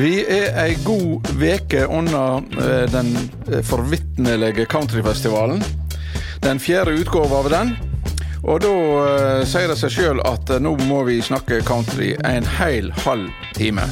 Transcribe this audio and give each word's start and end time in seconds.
Vi 0.00 0.22
er 0.24 0.54
ei 0.56 0.78
god 0.80 1.28
veke 1.36 1.82
unna 1.92 2.38
eh, 2.56 2.86
den 2.88 3.10
eh, 3.52 3.60
forvitnelige 3.60 4.64
countryfestivalen. 4.64 5.60
Den 6.40 6.60
fjerde 6.60 6.94
utgåva 7.02 7.42
av 7.42 7.50
den. 7.52 7.74
Og 8.48 8.62
da 8.64 8.72
eh, 9.02 9.42
sier 9.44 9.68
det 9.68 9.76
seg 9.76 9.92
sjøl 9.92 10.24
at 10.24 10.54
nå 10.64 10.72
må 10.88 11.02
vi 11.10 11.18
snakke 11.20 11.60
country 11.68 12.14
en 12.24 12.48
heil 12.56 12.88
halv 13.04 13.28
time. 13.58 13.84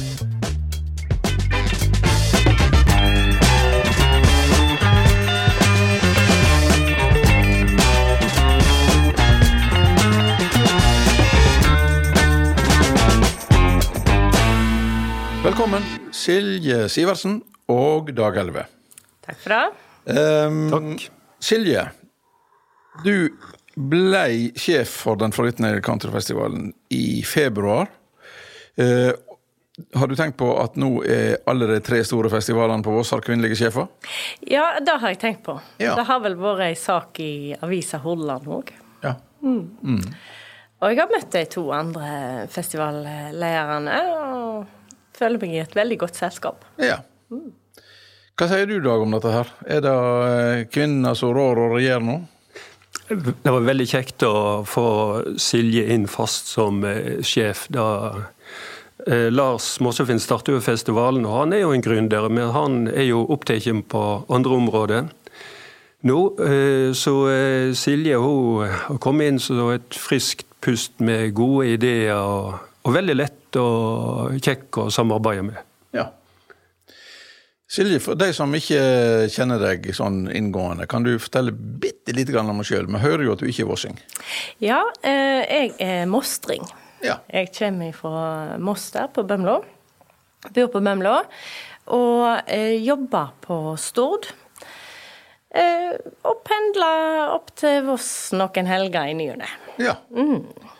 Velkommen, 15.49 15.81
Silje 16.13 16.83
Sivertsen 16.93 17.39
og 17.73 18.11
Dag 18.13 18.35
Elve. 18.37 18.67
Takk 19.25 19.39
for 19.41 19.55
det. 19.55 20.19
Um, 20.45 20.59
Takk. 20.69 21.07
Silje, 21.41 21.87
du 23.01 23.31
blei 23.73 24.51
sjef 24.53 24.93
for 25.07 25.17
den 25.17 25.33
forvitne 25.33 25.71
countryfestivalen 25.81 26.69
i 26.93 27.23
februar. 27.25 27.89
Uh, 28.77 29.09
har 29.97 30.13
du 30.13 30.13
tenkt 30.21 30.37
på 30.37 30.53
at 30.61 30.77
nå 30.77 30.91
er 31.09 31.39
alle 31.49 31.73
de 31.73 31.81
tre 31.81 32.03
store 32.05 32.29
festivalene 32.29 32.85
på 32.85 32.93
Voss 32.93 33.17
har 33.17 33.25
kvinnelige 33.25 33.57
sjefer? 33.63 33.89
Ja, 34.45 34.75
det 34.85 35.01
har 35.01 35.17
jeg 35.17 35.23
tenkt 35.25 35.47
på. 35.49 35.57
Ja. 35.81 35.97
Det 35.97 36.05
har 36.13 36.21
vel 36.29 36.37
vært 36.37 36.67
ei 36.69 36.75
sak 36.77 37.25
i 37.25 37.55
avisa 37.57 38.05
Hordaland 38.05 38.53
òg. 38.53 38.75
Ja. 39.01 39.17
Og 39.41 40.91
jeg 40.93 41.01
har 41.01 41.09
møtt 41.09 41.31
de 41.33 41.47
to 41.57 41.71
andre 41.73 42.11
festivallederne 42.53 44.03
og 44.13 44.75
føler 45.19 45.41
meg 45.41 45.55
i 45.55 45.63
et 45.63 45.75
veldig 45.77 45.99
godt 46.07 46.19
selskap. 46.19 46.65
ja. 46.81 47.01
Hva 48.39 48.47
sier 48.47 48.69
du, 48.69 48.77
Dag, 48.79 49.01
om 49.03 49.11
dette 49.11 49.31
her? 49.33 49.49
Er 49.67 49.81
det 49.83 50.69
kvinner 50.71 51.17
som 51.19 51.33
rår 51.35 51.59
og 51.59 51.73
regjerer 51.75 52.05
nå? 52.07 52.21
Det 53.09 53.51
var 53.51 53.65
veldig 53.65 53.87
kjekt 53.89 54.23
å 54.23 54.61
få 54.63 54.85
Silje 55.41 55.89
inn 55.91 56.05
fast 56.07 56.47
som 56.53 56.79
eh, 56.87 57.19
sjef. 57.25 57.65
da 57.73 57.87
eh, 59.09 59.27
Lars 59.33 59.67
Mossefinn 59.83 60.21
startet 60.23 60.53
jo 60.55 60.61
festivalen, 60.63 61.27
og 61.27 61.35
han 61.41 61.57
er 61.57 61.65
jo 61.65 61.73
en 61.75 61.83
gründer, 61.83 62.29
men 62.31 62.53
han 62.55 62.79
er 62.87 63.09
jo 63.09 63.25
opptatt 63.27 63.67
på 63.91 64.05
andre 64.31 64.55
områder. 64.61 65.09
Nå, 66.07 66.19
eh, 66.39 66.95
så 66.95 67.15
eh, 67.33 67.73
Silje 67.75 68.21
hun 68.23 68.69
har 68.69 69.03
kommet 69.03 69.33
inn 69.33 69.43
som 69.43 69.73
et 69.73 69.99
friskt 69.99 70.47
pust 70.63 70.95
med 71.03 71.33
gode 71.35 71.73
ideer, 71.75 72.15
og, 72.15 72.55
og 72.87 72.95
veldig 72.95 73.19
lett 73.19 73.38
og 73.57 74.35
kjekk 74.43 74.77
å 74.83 74.89
samarbeide 74.93 75.45
med. 75.47 75.59
Ja. 75.95 76.09
Silje, 77.69 77.99
for 78.01 78.17
de 78.17 78.31
som 78.33 78.53
ikke 78.57 78.81
kjenner 79.29 79.61
deg 79.61 79.91
sånn 79.93 80.23
inngående, 80.33 80.87
kan 80.89 81.05
du 81.05 81.11
fortelle 81.21 81.53
bitte 81.53 82.15
lite 82.17 82.33
grann 82.33 82.49
om 82.49 82.61
deg 82.61 82.69
sjøl? 82.71 82.89
Vi 82.89 83.01
hører 83.03 83.27
jo 83.27 83.35
at 83.35 83.43
du 83.43 83.49
ikke 83.49 83.67
er 83.67 83.69
vossing. 83.69 83.99
Ja, 84.63 84.81
eh, 85.05 85.41
jeg 85.45 85.75
er 85.85 86.05
mostring. 86.09 86.65
Ja. 87.05 87.19
Jeg 87.29 87.53
kommer 87.55 87.93
fra 87.95 88.57
Moster 88.57 89.07
på 89.13 89.23
Bømlo. 89.23 89.59
Bor 90.49 90.71
på 90.73 90.81
Bømlo. 90.81 91.19
Og 91.93 92.25
eh, 92.49 92.75
jobber 92.81 93.31
på 93.45 93.59
Stord. 93.81 94.27
Eh, 95.49 95.93
og 96.25 96.41
pendler 96.45 97.31
opp 97.33 97.53
til 97.57 97.85
Voss 97.87 98.09
noen 98.37 98.67
helger 98.69 99.09
i 99.09 99.15
ny 99.17 99.31
og 99.33 99.39
ne. 99.41 99.47
ja. 99.81 99.95
Eh, 100.13 100.75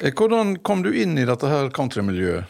Hvordan 0.00 0.56
kom 0.64 0.82
du 0.84 0.90
inn 0.96 1.18
i 1.20 1.26
dette 1.28 1.48
her 1.50 1.68
countrymiljøet? 1.76 2.44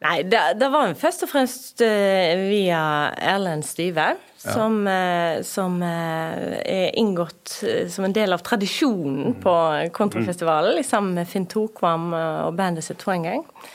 Nei, 0.00 0.22
det, 0.24 0.38
det 0.56 0.68
var 0.72 0.86
jo 0.88 0.94
først 0.96 1.26
og 1.26 1.28
fremst 1.28 1.82
eh, 1.84 2.38
via 2.48 2.80
Erlend 3.20 3.66
Styve, 3.68 4.06
som, 4.40 4.78
eh, 4.88 5.42
som 5.44 5.74
eh, 5.84 6.54
er 6.64 6.94
inngått 6.96 7.58
eh, 7.68 7.82
som 7.92 8.06
en 8.06 8.14
del 8.16 8.32
av 8.32 8.40
tradisjonen 8.46 9.34
på 9.42 9.52
Kontrafestivalen, 9.92 10.80
sammen 10.88 11.18
med 11.18 11.28
Finn 11.28 11.44
Tokvam 11.52 12.14
eh, 12.16 12.40
og 12.46 12.56
bandet 12.56 12.86
sitt 12.86 13.02
Twangang. 13.04 13.44
gang. 13.44 13.70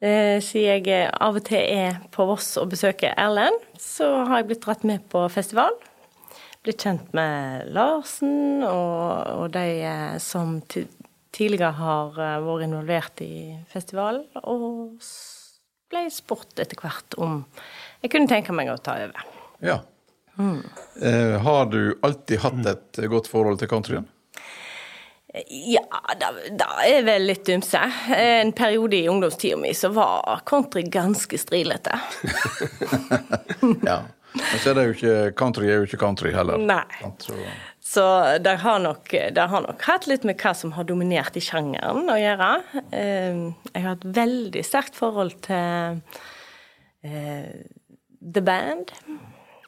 Siden 0.00 0.62
jeg 0.86 0.86
eh, 0.94 1.10
av 1.20 1.36
og 1.36 1.44
til 1.50 1.60
er 1.66 1.98
på 2.14 2.24
Voss 2.30 2.54
og 2.62 2.70
besøker 2.70 3.18
Erlend, 3.18 3.58
så 3.76 4.06
har 4.30 4.38
jeg 4.40 4.52
blitt 4.52 4.62
dratt 4.68 4.86
med 4.86 5.02
på 5.10 5.26
festival. 5.34 5.74
Blitt 6.62 6.86
kjent 6.86 7.10
med 7.16 7.66
Larsen 7.74 8.62
og, 8.62 9.26
og 9.34 9.50
de 9.58 9.66
eh, 9.82 10.16
som 10.22 10.60
ti- 10.70 10.86
tidligere 11.34 11.76
har 11.78 12.20
eh, 12.20 12.38
vært 12.44 12.66
involvert 12.66 13.22
i 13.24 13.34
festivalen, 13.70 14.26
og 14.42 15.00
ble 15.90 16.04
spurt 16.14 16.60
etter 16.62 16.78
hvert 16.78 17.16
om 17.18 17.42
jeg 18.00 18.12
kunne 18.12 18.30
tenke 18.30 18.54
meg 18.54 18.70
å 18.72 18.78
ta 18.80 18.96
over. 19.02 19.26
Ja. 19.64 19.80
Eh, 20.40 21.36
har 21.42 21.66
du 21.68 21.98
alltid 22.06 22.40
hatt 22.44 22.66
et 22.70 23.02
godt 23.10 23.28
forhold 23.28 23.60
til 23.60 23.68
countryen? 23.68 24.08
Ja, 25.46 25.84
det, 26.18 26.30
det 26.58 26.68
er 26.90 27.04
vel 27.06 27.28
litt 27.28 27.48
ymse. 27.52 27.80
En 28.16 28.50
periode 28.56 28.98
i 28.98 29.08
ungdomstida 29.08 29.58
mi 29.60 29.70
så 29.78 29.92
var 29.94 30.42
country 30.46 30.82
ganske 30.90 31.38
strilete. 31.38 32.00
Ja. 33.86 34.00
Men 34.32 34.60
så 34.62 34.70
er 34.70 34.76
det 34.78 34.82
jo 34.86 34.92
ikke 34.94 35.14
Country 35.38 35.66
er 35.66 35.80
jo 35.80 35.86
ikke 35.88 35.98
country 36.00 36.30
heller. 36.34 36.60
Nei. 36.62 36.84
Så, 37.90 38.02
det 38.44 38.52
har, 38.62 38.78
nok, 38.84 39.08
det 39.34 39.44
har 39.50 39.64
nok 39.64 39.82
hatt 39.88 40.04
litt 40.06 40.22
med 40.28 40.38
hva 40.38 40.52
som 40.54 40.70
har 40.76 40.86
dominert 40.86 41.34
i 41.34 41.42
sjangeren 41.42 42.06
å 42.12 42.18
gjøre. 42.20 42.50
Eh, 42.94 43.40
Jeg 43.74 43.82
har 43.82 43.96
et 43.96 44.04
veldig 44.20 44.62
sterkt 44.66 44.94
forhold 44.98 45.34
til 45.42 45.98
eh, 47.02 47.64
The 48.20 48.42
Band. 48.46 48.92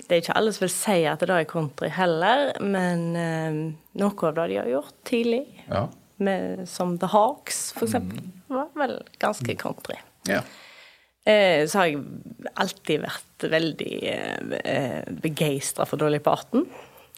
Det 0.07 0.17
er 0.17 0.23
ikke 0.23 0.37
alle 0.39 0.53
som 0.55 0.65
vil 0.67 0.73
si 0.75 0.99
at 1.09 1.23
det 1.25 1.35
er 1.35 1.49
country 1.51 1.89
heller, 1.95 2.53
men 2.63 3.03
eh, 3.19 3.59
noe 4.03 4.29
av 4.29 4.37
det 4.39 4.47
de 4.53 4.61
har 4.61 4.71
gjort 4.71 4.95
tidlig, 5.09 5.43
ja. 5.67 5.87
med, 6.23 6.63
som 6.71 6.95
The 7.03 7.11
Hawks 7.11 7.73
for 7.75 7.89
eksempel, 7.89 8.23
var 8.53 8.71
vel 8.79 8.99
ganske 9.23 9.57
country. 9.59 9.99
ja. 10.31 10.45
Eh, 11.25 11.67
Så 11.71 11.79
har 11.79 11.87
jeg 11.87 12.01
alltid 12.59 13.05
vært 13.05 13.45
veldig 13.51 13.93
eh, 14.11 15.13
begeistra 15.23 15.87
for 15.87 15.99
Dolly 16.03 16.19
Parton. 16.19 16.67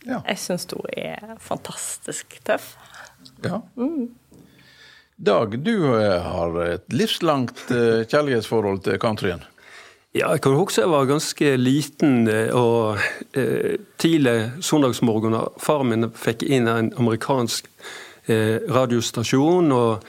Ja. 0.04 0.20
Jeg 0.28 0.38
syns 0.42 0.66
hun 0.72 0.84
er 0.96 1.36
fantastisk 1.40 2.38
tøff. 2.44 2.74
ja. 3.44 3.62
Dag, 5.16 5.52
du 5.62 5.76
eh, 5.94 6.20
har 6.22 6.56
et 6.64 6.84
livslangt 6.90 7.68
eh, 7.70 8.02
kjærlighetsforhold 8.10 8.80
til 8.82 8.98
countryen. 8.98 9.44
Ja, 10.14 10.32
jeg 10.34 10.42
kan 10.42 10.56
huske 10.58 10.82
jeg 10.82 10.90
var 10.90 11.06
ganske 11.06 11.52
liten 11.58 12.26
eh, 12.30 12.50
og 12.54 12.98
eh, 13.38 13.78
tidlig 14.02 14.50
søndagsmorgen. 14.62 15.36
da 15.38 15.44
Faren 15.62 15.92
min 15.92 16.08
fikk 16.18 16.42
inn 16.46 16.66
en 16.70 16.90
amerikansk 16.98 17.70
eh, 18.26 18.58
radiostasjon, 18.66 19.70
og 19.74 20.04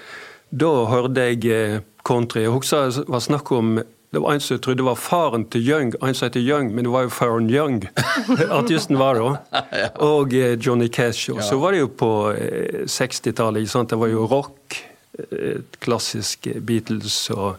da 0.50 0.72
hørte 0.90 1.30
jeg 1.30 1.46
eh, 1.54 1.80
country. 2.06 2.48
Jeg 2.48 2.54
husker 2.58 2.90
det 2.90 3.06
var 3.10 3.24
snakk 3.26 3.54
om 3.54 3.78
det 4.16 4.22
var 4.24 4.34
en 4.38 4.40
som 4.44 4.60
trodde 4.64 4.80
det 4.80 4.88
var 4.88 4.96
faren 4.96 5.44
til 5.52 5.66
Young, 5.68 5.94
en 6.00 6.16
som 6.16 6.30
heter 6.30 6.40
Young, 6.42 6.70
men 6.76 6.88
det 6.88 6.92
var 6.94 7.04
jo 7.04 7.10
faren 7.12 7.50
Young. 7.52 7.82
Artisten 8.60 8.96
var 9.00 9.20
da. 9.20 9.64
Og 10.00 10.34
eh, 10.34 10.56
Johnny 10.56 10.88
Cash. 10.88 11.30
Og 11.34 11.44
så 11.44 11.58
var 11.60 11.76
det 11.76 11.82
jo 11.84 11.90
på 12.00 12.12
eh, 12.32 12.86
60-tallet. 12.88 13.76
Det 13.92 14.00
var 14.00 14.08
jo 14.14 14.24
rock. 14.32 14.80
eh, 15.20 15.60
Klassisk 15.84 16.48
eh, 16.48 16.62
Beatles 16.64 17.30
og 17.36 17.56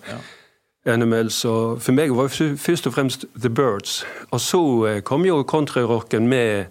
Animals. 0.87 1.45
Og 1.45 1.83
for 1.83 1.93
meg 1.97 2.13
var 2.17 2.29
det 2.33 2.57
først 2.63 2.87
og 2.87 2.95
fremst 2.97 3.25
The 3.37 3.51
Birds. 3.51 4.01
Og 4.31 4.41
så 4.41 4.63
eh, 4.89 5.01
kom 5.03 5.27
jo 5.27 5.43
countryrocken 5.45 6.29
med 6.31 6.67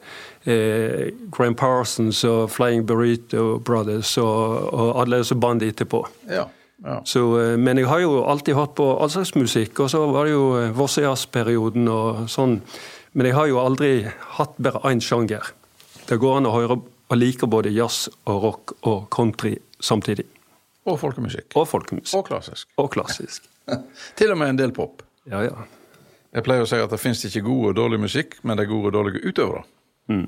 eh, 0.45 1.11
Graham 1.31 1.55
Parsons 1.55 2.23
og 2.23 2.49
Flying 2.51 2.85
Burrito 2.87 3.59
Brothers 3.59 4.17
og, 4.17 4.73
og 4.73 5.01
alle 5.01 5.21
disse 5.21 5.35
bandene 5.35 5.73
etterpå. 5.75 6.05
Ja. 6.31 6.47
Ja. 6.85 7.01
Så, 7.05 7.23
eh, 7.41 7.57
men 7.57 7.81
jeg 7.81 7.89
har 7.89 8.03
jo 8.03 8.19
alltid 8.29 8.55
hørt 8.55 8.75
på 8.77 8.85
all 9.01 9.09
slags 9.09 9.33
musikk, 9.35 9.79
og 9.81 9.89
så 9.89 10.03
var 10.13 10.27
det 10.27 10.35
jo 10.35 10.45
eh, 10.59 10.73
Vossejazz-perioden 10.77 11.89
og 11.89 12.25
sånn. 12.29 12.59
Men 13.17 13.29
jeg 13.29 13.37
har 13.37 13.49
jo 13.49 13.61
aldri 13.63 13.91
hatt 14.37 14.59
bare 14.61 14.83
én 14.91 15.01
sjanger. 15.01 15.53
Det 16.05 16.19
går 16.21 16.37
an 16.39 16.49
å 16.49 16.53
høre 16.53 16.77
og 17.05 17.17
like 17.17 17.47
både 17.49 17.73
jazz 17.73 18.09
og 18.29 18.43
rock 18.43 18.73
og 18.89 19.07
country 19.13 19.55
samtidig. 19.81 20.25
Og 20.85 20.99
folkemusikk. 21.01 21.49
Og 21.57 21.67
folkemusikk. 21.69 22.17
Og 22.17 22.27
klassisk. 22.27 22.69
Og 22.81 22.91
klassisk. 22.93 23.49
Til 24.17 24.33
og 24.33 24.37
med 24.41 24.53
en 24.53 24.61
del 24.61 24.73
pop. 24.75 25.01
Ja, 25.29 25.41
ja. 25.45 25.65
Jeg 26.35 26.45
pleier 26.45 26.65
å 26.65 26.69
si 26.69 26.77
at 26.77 26.91
det 26.91 26.99
finnes 27.01 27.23
ikke 27.25 27.45
god 27.45 27.69
og 27.71 27.77
dårlig 27.79 28.01
musikk, 28.05 28.37
men 28.43 28.59
det 28.59 28.65
er 28.65 28.73
gode 28.73 28.91
og 28.91 28.97
dårlige 28.97 29.31
utøvere. 29.31 29.63
Eh, 30.11 30.25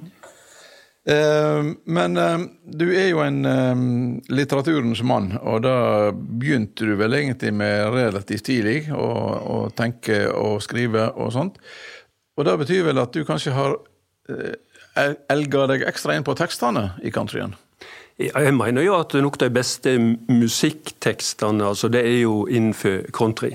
men 1.08 2.18
eh, 2.20 2.42
du 2.68 2.90
er 2.92 3.06
jo 3.14 3.22
en 3.24 3.38
eh, 3.48 3.84
litteraturens 4.36 5.00
mann, 5.08 5.30
og 5.40 5.62
da 5.64 5.76
begynte 6.12 6.88
du 6.90 6.98
vel 7.00 7.16
egentlig 7.16 7.54
med 7.56 7.94
relativt 7.96 8.44
tidlig 8.50 8.82
å, 8.92 9.08
å 9.40 9.60
tenke 9.76 10.26
og 10.34 10.60
skrive 10.66 11.08
og 11.16 11.32
sånt. 11.36 11.62
Og 12.38 12.46
det 12.46 12.58
betyr 12.60 12.90
vel 12.90 13.00
at 13.00 13.16
du 13.16 13.24
kanskje 13.28 13.56
har 13.56 13.78
eh, 14.28 15.16
elga 15.32 15.64
deg 15.72 15.88
ekstra 15.88 16.18
inn 16.18 16.28
på 16.28 16.36
tekstene 16.38 16.90
i 17.00 17.14
countryen? 17.16 17.56
Jeg 18.18 18.54
mener 18.58 18.82
jo 18.82 18.98
at 18.98 19.14
nok 19.14 19.38
de 19.40 19.48
beste 19.54 19.94
musikktekstene 20.28 21.68
altså 21.70 21.88
det 21.94 22.02
er 22.02 22.24
jo 22.24 22.48
innenfor 22.50 23.06
country. 23.14 23.54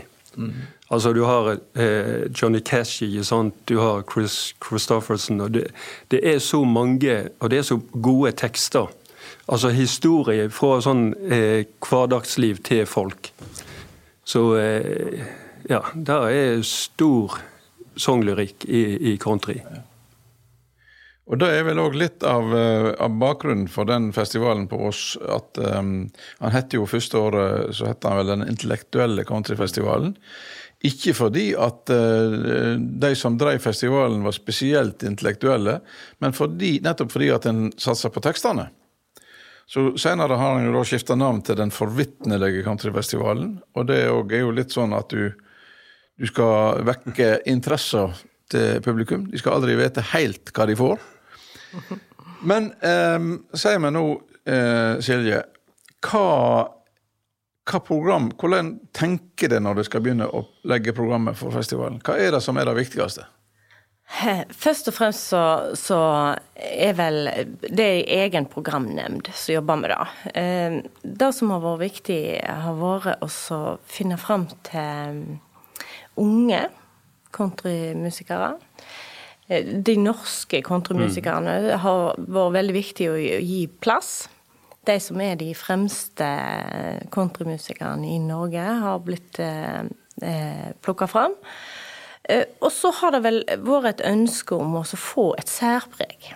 Altså, 0.92 1.12
du 1.16 1.22
har 1.24 1.54
eh, 1.74 2.28
Johnny 2.42 2.60
Cash, 2.60 3.02
ikke 3.02 3.24
sant? 3.24 3.54
du 3.68 3.78
har 3.80 4.02
Chris 4.12 4.54
Christofferson. 4.60 5.40
og 5.40 5.54
det, 5.54 5.66
det, 6.10 6.20
er 6.22 6.38
så 6.38 6.64
mange, 6.64 7.28
og 7.40 7.50
det 7.50 7.58
er 7.58 7.62
så 7.62 7.80
gode 8.02 8.32
tekster. 8.32 8.90
Altså 9.48 9.72
historie 9.72 10.50
fra 10.52 10.80
sånn 10.84 11.14
eh, 11.32 11.64
hverdagsliv 11.80 12.60
til 12.66 12.84
folk. 12.86 13.32
Så 14.24 14.44
eh, 14.60 15.24
ja, 15.70 15.80
der 15.94 16.28
er 16.28 16.62
stor 16.66 17.40
sanglyrikk 17.96 18.68
i, 18.68 18.84
i 19.12 19.16
country. 19.16 19.58
Og 21.32 21.38
Det 21.38 21.48
er 21.54 21.62
vel 21.64 21.80
òg 21.80 21.94
litt 21.96 22.24
av, 22.26 22.50
eh, 22.52 22.92
av, 23.00 23.12
bakgrunnen 23.16 23.68
for 23.70 23.88
den 23.88 24.10
festivalen 24.12 24.66
på 24.68 24.76
Ås. 24.88 25.16
at 25.22 25.58
um, 25.58 26.10
Han 26.40 26.52
het 26.52 26.74
jo 26.74 26.84
første 26.86 27.18
året 27.18 27.76
så 27.76 27.92
het 27.92 28.04
han 28.04 28.18
vel 28.18 28.32
Den 28.34 28.48
intellektuelle 28.48 29.24
countryfestivalen. 29.24 30.16
Ikke 30.86 31.14
fordi 31.14 31.52
at 31.54 31.90
uh, 31.94 32.74
de 32.78 33.12
som 33.18 33.36
drev 33.38 33.60
festivalen 33.62 34.24
var 34.26 34.34
spesielt 34.34 35.04
intellektuelle, 35.06 35.78
men 36.22 36.34
fordi, 36.34 36.78
nettopp 36.82 37.14
fordi 37.14 37.30
at 37.34 37.46
en 37.50 37.68
satsa 37.78 38.10
på 38.10 38.22
tekstene. 38.24 38.66
Så 39.70 39.92
Senere 39.96 40.36
har 40.36 40.56
han 40.56 40.66
jo 40.66 40.74
da 40.74 40.82
skifta 40.84 41.14
navn 41.16 41.40
til 41.46 41.56
Den 41.56 41.70
forvitnelige 41.72 42.64
countryfestivalen. 42.66 43.54
Og 43.78 43.86
det 43.88 44.02
er 44.02 44.42
jo 44.42 44.50
litt 44.52 44.74
sånn 44.74 44.92
at 44.92 45.14
du, 45.14 45.30
du 46.18 46.26
skal 46.28 46.82
vekke 46.84 47.38
interesser 47.48 48.12
til 48.52 48.82
publikum. 48.84 49.28
De 49.30 49.40
skal 49.40 49.56
aldri 49.56 49.78
vite 49.78 50.04
helt 50.12 50.52
hva 50.52 50.66
de 50.68 50.76
får. 50.76 51.00
Men 52.50 52.68
eh, 52.84 53.18
si 53.56 53.72
meg 53.80 53.94
nå, 53.94 54.04
eh, 54.50 55.00
Silje, 55.04 55.40
hva 56.04 56.26
hva 57.68 57.78
program, 57.84 58.32
Hvordan 58.38 58.74
tenker 58.92 59.48
du 59.52 59.60
når 59.62 59.78
du 59.78 59.84
skal 59.86 60.02
begynne 60.02 60.26
å 60.26 60.46
legge 60.68 60.94
programmet 60.96 61.38
for 61.38 61.54
festivalen? 61.54 62.00
Hva 62.02 62.18
er 62.18 62.34
det 62.34 62.42
som 62.42 62.58
er 62.58 62.66
det 62.66 62.74
viktigste? 62.80 63.28
Først 64.64 64.90
og 64.90 64.96
fremst 64.96 65.30
så, 65.30 65.44
så 65.78 66.00
er 66.56 66.96
vel 66.98 67.30
det 67.62 67.86
er 67.86 68.26
egen 68.26 68.48
programnemnd 68.50 69.30
som 69.30 69.54
jobber 69.54 69.80
med 69.80 69.94
det. 69.94 70.32
Eh, 70.34 70.76
det 71.02 71.30
som 71.36 71.54
har 71.54 71.62
vært 71.64 71.84
viktig, 71.86 72.20
har 72.42 72.76
vært 72.82 73.22
å 73.24 73.62
finne 73.88 74.18
fram 74.20 74.48
til 74.66 75.22
unge 76.20 76.66
countrymusikere. 77.32 78.56
Eh, 79.48 79.70
de 79.86 79.96
norske 80.02 80.60
countrymusikerne 80.66 81.58
mm. 81.70 81.72
har 81.86 82.20
vært 82.26 82.56
veldig 82.58 82.76
viktig 82.76 83.10
å 83.12 83.18
gi 83.22 83.64
plass 83.80 84.26
de 84.86 84.98
som 85.00 85.20
er 85.22 85.36
de 85.38 85.52
fremste 85.54 86.28
countrymusikerne 87.14 88.08
i 88.14 88.18
Norge, 88.22 88.62
har 88.82 89.02
blitt 89.06 89.38
eh, 89.42 89.82
eh 90.22 90.70
plukka 90.82 91.06
fram. 91.06 91.36
Eh, 92.28 92.44
og 92.60 92.72
så 92.72 92.90
har 93.00 93.14
det 93.14 93.22
vel 93.24 93.42
vært 93.62 94.00
et 94.00 94.06
ønske 94.10 94.58
om 94.58 94.78
å 94.80 94.84
få 94.84 95.32
et 95.38 95.50
særpreg. 95.50 96.32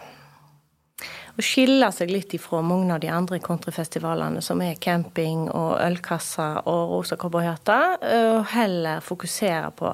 Å 1.36 1.44
skille 1.44 1.90
seg 1.92 2.08
litt 2.08 2.32
ifra 2.32 2.62
mange 2.64 2.94
av 2.94 3.02
de 3.02 3.10
andre 3.12 3.38
countryfestivalene, 3.44 4.40
som 4.40 4.62
er 4.64 4.78
camping 4.80 5.50
og 5.50 5.74
ølkasser 5.84 6.62
og 6.64 6.94
rosa 6.94 7.18
cowboyhatter, 7.20 7.98
eh, 8.00 8.28
og 8.38 8.46
heller 8.54 9.02
fokusere 9.04 9.72
på 9.76 9.92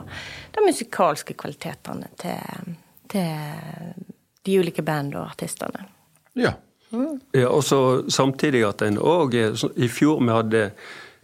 de 0.54 0.66
musikalske 0.66 1.34
kvalitetene 1.34 2.12
til, 2.20 2.76
til 3.10 3.96
de 4.44 4.60
ulike 4.60 4.84
band 4.86 5.16
og 5.16 5.32
artistene. 5.32 5.88
Ja, 6.38 6.54
ja, 7.32 7.46
og 7.48 7.62
så 7.64 8.02
Samtidig 8.08 8.64
at 8.68 8.82
en 8.82 8.98
òg 8.98 9.34
I 9.36 9.88
fjor 9.88 10.20
vi 10.20 10.32
hadde 10.32 10.64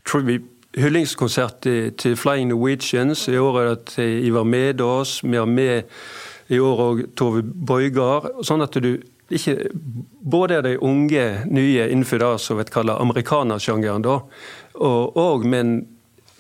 tror 0.09 0.25
vi, 0.25 0.39
hyllingskonsert 0.79 1.61
til, 1.63 1.93
til 1.93 2.17
Flying 2.17 2.49
Norwegians. 2.49 3.27
I 3.29 3.37
år 3.37 3.61
er 3.61 3.69
det 3.69 3.85
til 3.93 4.25
Ivar 4.27 4.45
Medås. 4.45 5.21
Vi 5.25 5.37
har 5.37 5.45
med 5.45 5.83
i 6.49 6.59
år 6.59 6.81
òg 6.85 7.03
Tove 7.17 7.43
Boygard. 7.43 8.31
Sånn 8.47 8.65
at 8.65 8.77
du 8.81 8.95
ikke 9.29 9.69
både 10.25 10.59
er 10.59 10.65
de 10.65 10.79
unge, 10.81 11.27
nye 11.53 11.89
innenfor 11.93 12.23
det 12.23 12.33
som 12.41 12.57
vi 12.57 12.65
kaller 12.73 13.01
amerikanersjangeren, 13.03 14.05
da, 14.07 14.21
og, 14.81 15.17
og 15.21 15.45
men 15.45 15.83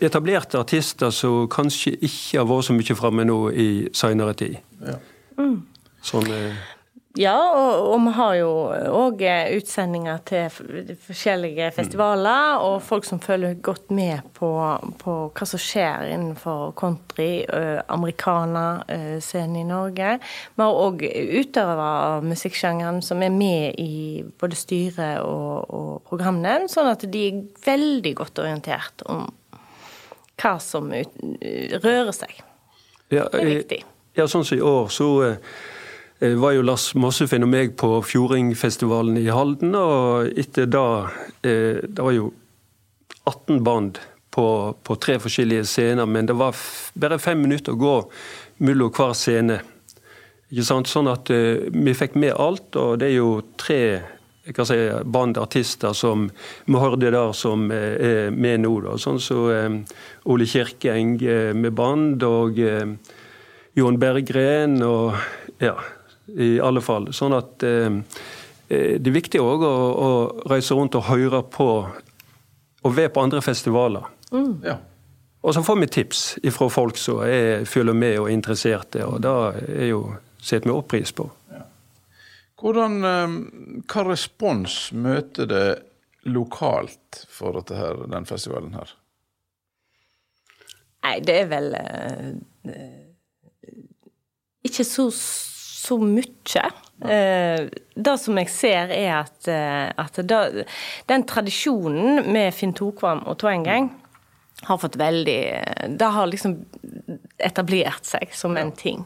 etablerte 0.00 0.60
artister 0.60 1.12
som 1.12 1.48
kanskje 1.52 1.96
ikke 1.98 2.38
har 2.38 2.48
vært 2.48 2.68
så 2.68 2.76
mye 2.76 2.96
framme 2.96 3.26
nå 3.28 3.38
i 3.52 3.68
seinere 3.92 4.36
tid. 4.38 4.56
Ja. 4.86 4.96
Mm. 5.38 5.58
Sånn, 6.06 6.30
eh, 6.32 6.56
ja, 7.16 7.34
og, 7.56 7.86
og, 7.88 8.02
vi 8.04 8.10
har 8.18 8.34
jo 8.36 8.48
òg 8.92 9.22
utsendinger 9.56 10.20
til 10.28 10.50
forskjellige 11.06 11.70
festivaler, 11.72 12.60
og 12.60 12.82
folk 12.84 13.06
som 13.08 13.20
følger 13.22 13.56
godt 13.64 13.90
med 13.96 14.26
på, 14.36 14.50
på 15.00 15.14
hva 15.32 15.48
som 15.48 15.62
skjer 15.62 16.12
innenfor 16.12 16.74
country, 16.78 17.46
americana-scenen 17.88 19.56
i 19.62 19.64
Norge. 19.66 20.18
Vi 20.54 20.62
har 20.62 20.82
òg 20.84 21.02
utøvere 21.40 21.88
av 22.10 22.28
musikksjangeren 22.28 23.00
som 23.02 23.24
er 23.24 23.32
med 23.34 23.80
i 23.80 24.20
både 24.38 24.58
styret 24.60 25.24
og, 25.24 25.64
og 25.64 26.04
programnevnd, 26.12 26.68
sånn 26.70 26.92
at 26.92 27.08
de 27.08 27.24
er 27.30 27.40
veldig 27.64 28.14
godt 28.20 28.44
orientert 28.44 29.06
om 29.08 29.24
hva 30.38 30.54
som 30.62 30.92
ut, 30.92 31.18
rører 31.82 32.14
seg. 32.14 32.36
Ja, 33.10 33.24
det 33.32 33.40
er 33.40 33.50
viktig. 33.56 33.82
Ja, 34.18 34.28
sånn 34.28 34.44
som 34.46 34.58
i 34.58 34.62
år, 34.62 34.88
så 34.92 35.08
eh, 35.24 35.58
var 36.18 36.52
jo 36.56 36.64
Lars 36.66 36.90
Mossefinn 36.98 37.46
og 37.46 37.50
meg 37.52 37.76
på 37.78 37.92
Fjordingfestivalen 38.02 39.20
i 39.20 39.28
Halden, 39.30 39.74
og 39.78 40.32
etter 40.38 40.66
da 40.66 40.86
eh, 41.46 41.78
Det 41.86 42.02
var 42.02 42.14
jo 42.16 42.32
18 43.28 43.60
band 43.62 44.00
på, 44.34 44.46
på, 44.82 44.96
tre 44.98 45.18
forskjellige 45.22 45.66
scener, 45.68 46.06
men 46.10 46.26
det 46.26 46.34
var 46.34 46.56
bare 46.98 47.20
fem 47.22 47.38
minutter 47.38 47.76
å 47.76 47.78
gå 47.78 47.96
mellom 48.66 48.90
hver 48.90 49.14
scene. 49.14 49.60
Ikke 50.50 50.64
sant? 50.66 50.90
Sånn 50.90 51.10
at 51.12 51.30
eh, 51.30 51.68
vi 51.70 51.94
fikk 51.94 52.16
med 52.18 52.34
alt, 52.34 52.74
og 52.74 52.98
det 52.98 53.12
er 53.12 53.20
jo 53.20 53.28
tre 53.60 53.82
jeg 54.48 54.64
si, 54.64 54.78
bandartister 55.04 55.92
som 55.94 56.24
vi 56.64 56.80
hørte 56.80 57.12
der, 57.12 57.18
som 57.36 57.68
er 57.70 58.32
med 58.32 58.64
nå. 58.64 58.72
Da. 58.86 58.96
Sånn 58.98 59.20
som 59.20 59.44
så, 59.44 59.92
Ole 60.32 60.48
Kirkeng 60.48 61.18
med 61.54 61.76
band, 61.76 62.24
og 62.24 62.58
Jon 63.78 64.00
Berggren 64.00 64.80
og 64.82 65.20
ja, 65.60 65.76
i 66.36 66.58
alle 66.60 66.82
fall. 66.84 67.10
Sånn 67.14 67.36
at 67.36 67.64
eh, 67.66 67.88
eh 68.68 68.98
det 69.00 69.08
er 69.10 69.16
viktig 69.16 69.40
òg 69.40 69.64
å, 69.64 69.72
å, 69.72 70.10
reise 70.50 70.76
rundt 70.76 70.98
og 70.98 71.08
høre 71.08 71.42
på 71.42 71.68
og 72.78 72.94
være 72.94 73.10
på 73.10 73.22
andre 73.24 73.40
festivaler. 73.42 74.04
Mm. 74.30 74.60
Ja. 74.64 74.76
Og 75.42 75.54
så 75.54 75.62
får 75.64 75.80
vi 75.80 75.86
tips 75.86 76.22
fra 76.54 76.68
folk 76.68 76.98
som 77.00 77.22
er, 77.24 77.64
følger 77.64 77.96
med 77.96 78.18
og 78.20 78.28
er 78.28 78.36
interesserte, 78.36 79.04
og 79.06 79.22
det 79.22 79.34
er 79.72 79.90
jo 79.92 80.02
setter 80.38 80.68
vi 80.68 80.74
opp 80.74 80.88
pris 80.92 81.12
på. 81.12 81.26
Ja. 81.52 81.64
Hvordan, 82.60 83.04
eh, 83.04 83.36
Hva 83.88 84.06
respons 84.08 84.92
møter 84.92 85.46
det 85.46 85.66
lokalt 86.28 87.24
for 87.30 87.62
her, 87.70 88.06
den 88.10 88.26
festivalen 88.26 88.74
her? 88.74 88.94
Nei, 91.06 91.20
det 91.24 91.36
er 91.44 91.46
vel 91.48 91.74
eh, 91.78 92.32
ikke 94.66 94.84
så 94.84 95.08
så 95.78 95.98
mye. 96.02 96.64
Eh, 97.06 97.68
det 97.94 98.14
som 98.18 98.38
jeg 98.40 98.50
ser, 98.50 98.90
er 98.90 99.12
at, 99.20 99.48
eh, 99.50 99.86
at 99.94 100.18
da, 100.26 100.42
den 101.06 101.26
tradisjonen 101.30 102.24
med 102.32 102.54
Finn 102.56 102.74
Tokvam 102.74 103.22
og 103.28 103.38
Toengeng 103.38 103.92
har 104.66 104.78
fått 104.82 104.96
veldig 104.98 105.42
Det 105.94 106.06
har 106.10 106.26
liksom 106.26 106.56
etablert 107.38 108.08
seg 108.08 108.34
som 108.34 108.56
en 108.58 108.72
ting. 108.74 109.04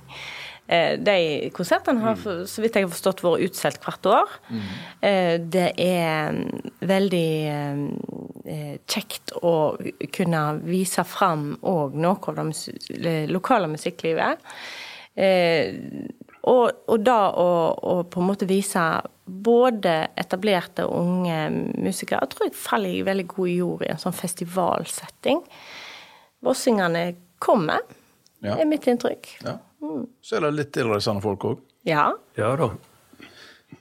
Eh, 0.65 0.97
de 0.97 1.51
konsertene 1.53 2.01
har 2.01 2.17
mm. 2.17 2.47
så 2.49 2.65
vidt 2.65 2.79
jeg 2.79 2.87
har 2.87 2.95
forstått 2.95 3.21
vært 3.27 3.45
utsolgt 3.51 3.85
hvert 3.85 4.09
år. 4.09 4.33
Mm. 4.49 4.73
Det 5.53 5.69
er 5.77 6.41
veldig 6.81 7.29
kjekt 8.89 9.37
å 9.45 9.55
kunne 10.17 10.43
vise 10.65 11.05
fram 11.05 11.51
òg 11.61 12.01
noe 12.01 12.33
av 12.33 12.55
det 12.89 13.19
lokale 13.29 13.69
musikklivet. 13.69 14.41
Og, 16.51 16.85
og 16.91 17.03
da 17.07 17.19
å, 17.39 17.49
å, 17.79 17.97
på 18.11 18.21
en 18.21 18.29
måte 18.33 18.49
vise 18.51 18.83
både 19.23 19.95
etablerte 20.19 20.85
og 20.89 20.99
unge 20.99 21.37
musikere 21.85 22.25
jeg 22.25 22.33
tror 22.33 22.49
jeg 22.49 22.59
faller 22.59 22.97
i 22.99 23.05
veldig 23.07 23.27
god 23.31 23.53
jord 23.53 23.85
i 23.87 23.91
en 23.95 24.01
sånn 24.03 24.17
festivalsetting. 24.17 25.43
Vossingene 26.43 27.05
kommer, 27.43 27.85
ja. 28.43 28.57
er 28.57 28.67
mitt 28.67 28.89
inntrykk. 28.91 29.37
Ja. 29.47 29.61
Mm. 29.83 30.09
Så 30.23 30.39
er 30.39 30.47
det 30.47 30.57
litt 30.57 30.73
tilreisende 30.75 31.23
folk 31.23 31.47
òg. 31.47 31.61
Ja. 31.87 32.09
ja 32.39 32.51
da. 32.59 32.73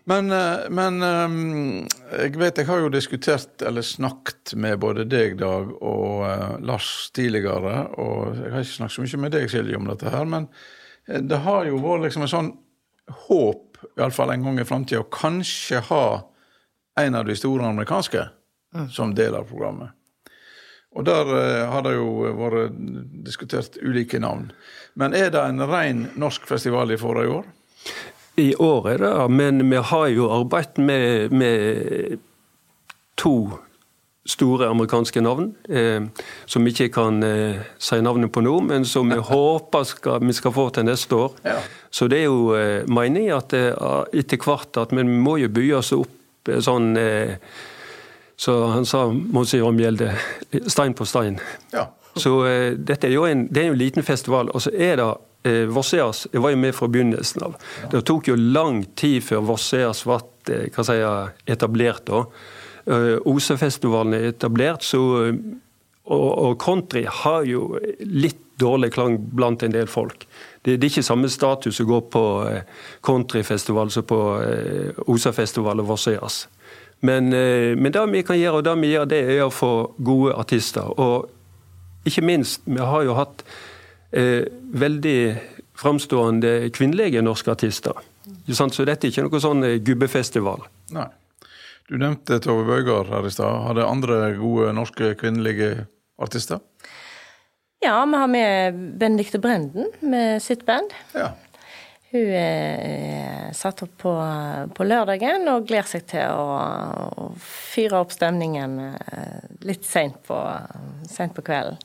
Men, 0.10 0.32
eh, 0.34 0.70
men, 0.74 1.02
eh, 1.06 2.22
jeg 2.24 2.38
vet 2.42 2.62
jeg 2.62 2.70
har 2.70 2.82
jo 2.82 2.92
diskutert 2.94 3.62
eller 3.66 3.86
snakket 3.86 4.54
med 4.58 4.80
både 4.82 5.06
deg, 5.10 5.38
Dag, 5.42 5.74
og 5.82 6.24
uh, 6.26 6.56
Lars 6.66 7.10
tidligere. 7.16 7.88
Og 8.02 8.38
jeg 8.38 8.54
har 8.54 8.66
ikke 8.66 8.78
snakket 8.78 8.96
så 8.98 9.06
mye 9.06 9.24
med 9.26 9.36
deg, 9.38 9.50
Silje, 9.52 9.78
om 9.78 9.90
dette 9.90 10.14
her. 10.14 10.26
men 10.26 10.48
det 11.08 11.40
har 11.46 11.66
jo 11.66 11.80
vært 11.82 12.08
liksom 12.08 12.26
en 12.26 12.32
sånn 12.32 12.52
håp, 13.28 13.80
iallfall 13.98 14.34
en 14.34 14.46
gang 14.46 14.60
i 14.62 14.68
framtida, 14.68 15.02
å 15.02 15.10
kanskje 15.12 15.82
ha 15.90 16.06
en 17.02 17.18
av 17.18 17.26
de 17.26 17.36
store 17.36 17.66
amerikanske 17.66 18.28
mm. 18.76 18.88
som 18.94 19.16
del 19.16 19.36
av 19.36 19.50
programmet. 19.50 19.96
Og 20.92 21.06
der 21.08 21.30
uh, 21.32 21.72
har 21.72 21.86
det 21.86 21.96
jo 21.96 22.28
vært 22.36 22.76
diskutert 23.26 23.78
ulike 23.80 24.20
navn. 24.20 24.50
Men 25.00 25.16
er 25.16 25.32
det 25.32 25.44
en 25.48 25.64
ren 25.70 26.10
norsk 26.20 26.48
festival 26.50 26.92
i 26.92 27.00
forrige 27.00 27.40
år? 27.40 27.48
I 28.42 28.52
år 28.60 28.90
er 28.92 29.04
det, 29.04 29.14
men 29.32 29.64
vi 29.72 29.80
har 29.92 30.08
jo 30.12 30.30
arbeidet 30.32 30.84
med, 30.84 31.32
med 31.36 32.20
to 33.20 33.36
store 34.26 34.68
amerikanske 34.70 35.22
navn, 35.22 35.56
eh, 35.70 36.02
som 36.46 36.66
vi 36.66 36.72
ikke 36.72 36.92
kan 36.94 37.24
eh, 37.26 37.62
si 37.82 37.98
navnet 38.02 38.32
på 38.32 38.44
nå, 38.46 38.60
men 38.68 38.86
som 38.86 39.10
vi 39.10 39.18
håper 39.32 39.84
skal, 39.88 40.22
vi 40.22 40.34
skal 40.38 40.54
få 40.54 40.70
til 40.70 40.86
neste 40.86 41.18
år. 41.18 41.38
Ja. 41.46 41.58
Så 41.90 42.08
det 42.12 42.22
er 42.22 42.30
jo 42.30 42.52
eh, 42.58 42.86
meningen 42.88 43.38
at 43.40 43.56
eh, 43.58 43.74
etter 44.22 44.42
hvert 44.42 44.78
at 44.78 44.94
vi 44.94 45.06
må 45.10 45.40
jo 45.42 45.50
bye 45.50 45.80
oss 45.80 45.92
opp 45.98 46.52
eh, 46.52 46.62
sånn 46.62 46.96
eh, 46.98 47.38
Så 48.42 48.54
han 48.74 48.88
sa, 48.90 49.04
Monsieur 49.14 49.68
Omgjelde, 49.68 50.16
stein 50.66 50.96
på 50.98 51.06
stein. 51.06 51.36
Ja. 51.74 51.92
Så 52.18 52.32
dette 52.74 53.06
er 53.06 53.14
jo 53.14 53.28
en, 53.28 53.44
det 53.54 53.62
er 53.62 53.68
jo 53.70 53.76
en 53.76 53.78
liten 53.78 54.04
festival. 54.04 54.50
Og 54.50 54.64
så 54.66 54.72
er 54.74 54.98
det 54.98 55.06
eh, 55.46 55.68
Vosseas 55.70 56.24
Jeg 56.34 56.42
var 56.42 56.50
jo 56.50 56.58
med 56.58 56.74
fra 56.74 56.90
begynnelsen 56.90 57.46
av. 57.46 57.60
Det 57.92 58.02
tok 58.10 58.32
jo 58.32 58.40
lang 58.40 58.82
tid 58.98 59.22
før 59.28 59.46
Vosseas 59.52 60.02
ble 60.10 60.58
sier 60.74 61.36
etablert. 61.46 62.10
da. 62.10 62.24
Eh, 62.86 63.18
Osefestivalen 63.26 64.14
er 64.18 64.30
etablert, 64.32 64.84
så, 64.84 65.02
eh, 65.26 65.36
og, 66.06 66.30
og 66.46 66.56
country 66.62 67.06
har 67.06 67.46
jo 67.46 67.76
litt 68.00 68.40
dårlig 68.62 68.92
klang 68.94 69.18
blant 69.18 69.64
en 69.64 69.74
del 69.74 69.90
folk. 69.90 70.26
Det, 70.62 70.78
det 70.78 70.86
er 70.86 70.92
ikke 70.92 71.06
samme 71.06 71.30
status 71.30 71.82
å 71.82 71.88
gå 71.90 72.00
på 72.14 72.24
eh, 72.50 72.64
countryfestival 73.06 73.92
som 73.94 74.06
på 74.06 74.20
Osafestival 75.10 75.82
og 75.82 75.94
Vosseas. 75.94 76.46
Men, 77.02 77.32
men 77.34 77.90
det 77.90 78.02
vi 78.12 78.22
kan 78.22 78.38
gjøre, 78.38 78.60
og 78.60 78.66
det 78.68 78.76
vi 78.78 78.92
gjør, 78.92 79.08
det 79.10 79.22
er 79.34 79.40
å 79.42 79.54
få 79.54 79.72
gode 79.98 80.36
artister. 80.38 80.86
Og 81.02 81.32
ikke 82.06 82.22
minst, 82.22 82.62
vi 82.66 82.78
har 82.78 83.08
jo 83.08 83.16
hatt 83.18 83.42
eh, 84.14 84.46
veldig 84.74 85.18
framstående 85.82 86.70
kvinnelige 86.78 87.24
norske 87.26 87.52
artister. 87.52 87.98
Så 88.46 88.86
dette 88.86 89.08
er 89.08 89.10
ikke 89.10 89.26
noe 89.26 89.42
sånn 89.42 89.66
gubbefestival. 89.82 90.62
Nei. 90.94 91.08
Du 91.92 91.98
nevnte 92.00 92.38
Tove 92.40 92.64
Bøygard 92.64 93.10
her 93.12 93.26
i 93.28 93.30
stad. 93.36 93.52
Har 93.66 93.76
det 93.76 93.84
andre 93.84 94.30
gode 94.40 94.70
norske 94.72 95.10
kvinnelige 95.20 95.90
artister? 96.16 96.62
Ja, 97.84 98.06
vi 98.06 98.20
har 98.22 98.30
med 98.32 98.78
Benedicte 99.00 99.42
Brenden 99.44 99.90
med 100.00 100.40
sitt 100.40 100.64
band. 100.66 100.94
Ja. 101.12 101.34
Hun 102.14 102.30
er 102.32 103.52
satt 103.56 103.84
opp 103.84 103.98
på, 104.00 104.14
på 104.72 104.88
lørdagen 104.88 105.44
og 105.52 105.68
gleder 105.68 105.90
seg 105.90 106.06
til 106.14 106.32
å, 106.32 106.46
å 107.12 107.26
fyre 107.44 108.00
opp 108.06 108.16
stemningen 108.16 108.78
eh, 108.88 109.52
litt 109.68 109.84
seint 109.84 110.16
på, 110.28 110.38
sent 111.12 111.36
på 111.36 111.44
kvelden. 111.44 111.76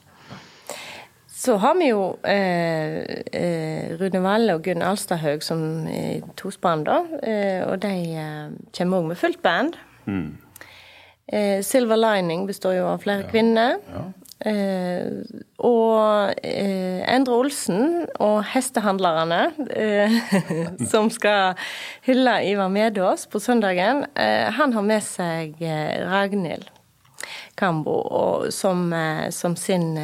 Så 1.34 1.58
har 1.62 1.74
vi 1.80 1.90
jo 1.90 2.12
eh, 2.22 3.02
eh, 3.34 3.90
Rune 3.98 4.22
Valle 4.22 4.54
og 4.54 4.62
Gunn 4.70 4.86
Alstadhaug 4.86 5.42
som 5.42 5.66
i 5.90 6.22
tospann, 6.38 6.86
da. 6.86 7.02
Eh, 7.26 7.66
og 7.66 7.82
de 7.82 7.92
eh, 8.14 8.56
kommer 8.78 9.02
òg 9.02 9.10
med 9.10 9.22
fullt 9.24 9.42
band. 9.42 9.82
Eh, 11.26 11.62
Silver 11.62 11.96
Lining 11.98 12.46
består 12.46 12.76
jo 12.78 12.86
av 12.86 13.02
flere 13.02 13.26
kvinner. 13.30 13.80
Eh, 14.46 15.08
og 15.64 16.34
eh, 16.44 17.00
Endre 17.08 17.38
Olsen 17.40 18.04
og 18.22 18.44
hestehandlerne, 18.52 19.38
eh, 19.72 20.18
som 20.92 21.08
skal 21.10 21.56
hylle 22.06 22.34
Ivar 22.46 22.68
Medås 22.70 23.24
på 23.32 23.40
søndagen, 23.42 24.04
eh, 24.14 24.52
han 24.54 24.76
har 24.76 24.84
med 24.86 25.02
seg 25.02 25.56
eh, 25.64 26.04
Ragnhild 26.06 26.68
Kambo 27.56 27.96
og, 28.04 28.46
som, 28.52 28.92
eh, 28.92 29.30
som 29.32 29.56
sin 29.56 29.96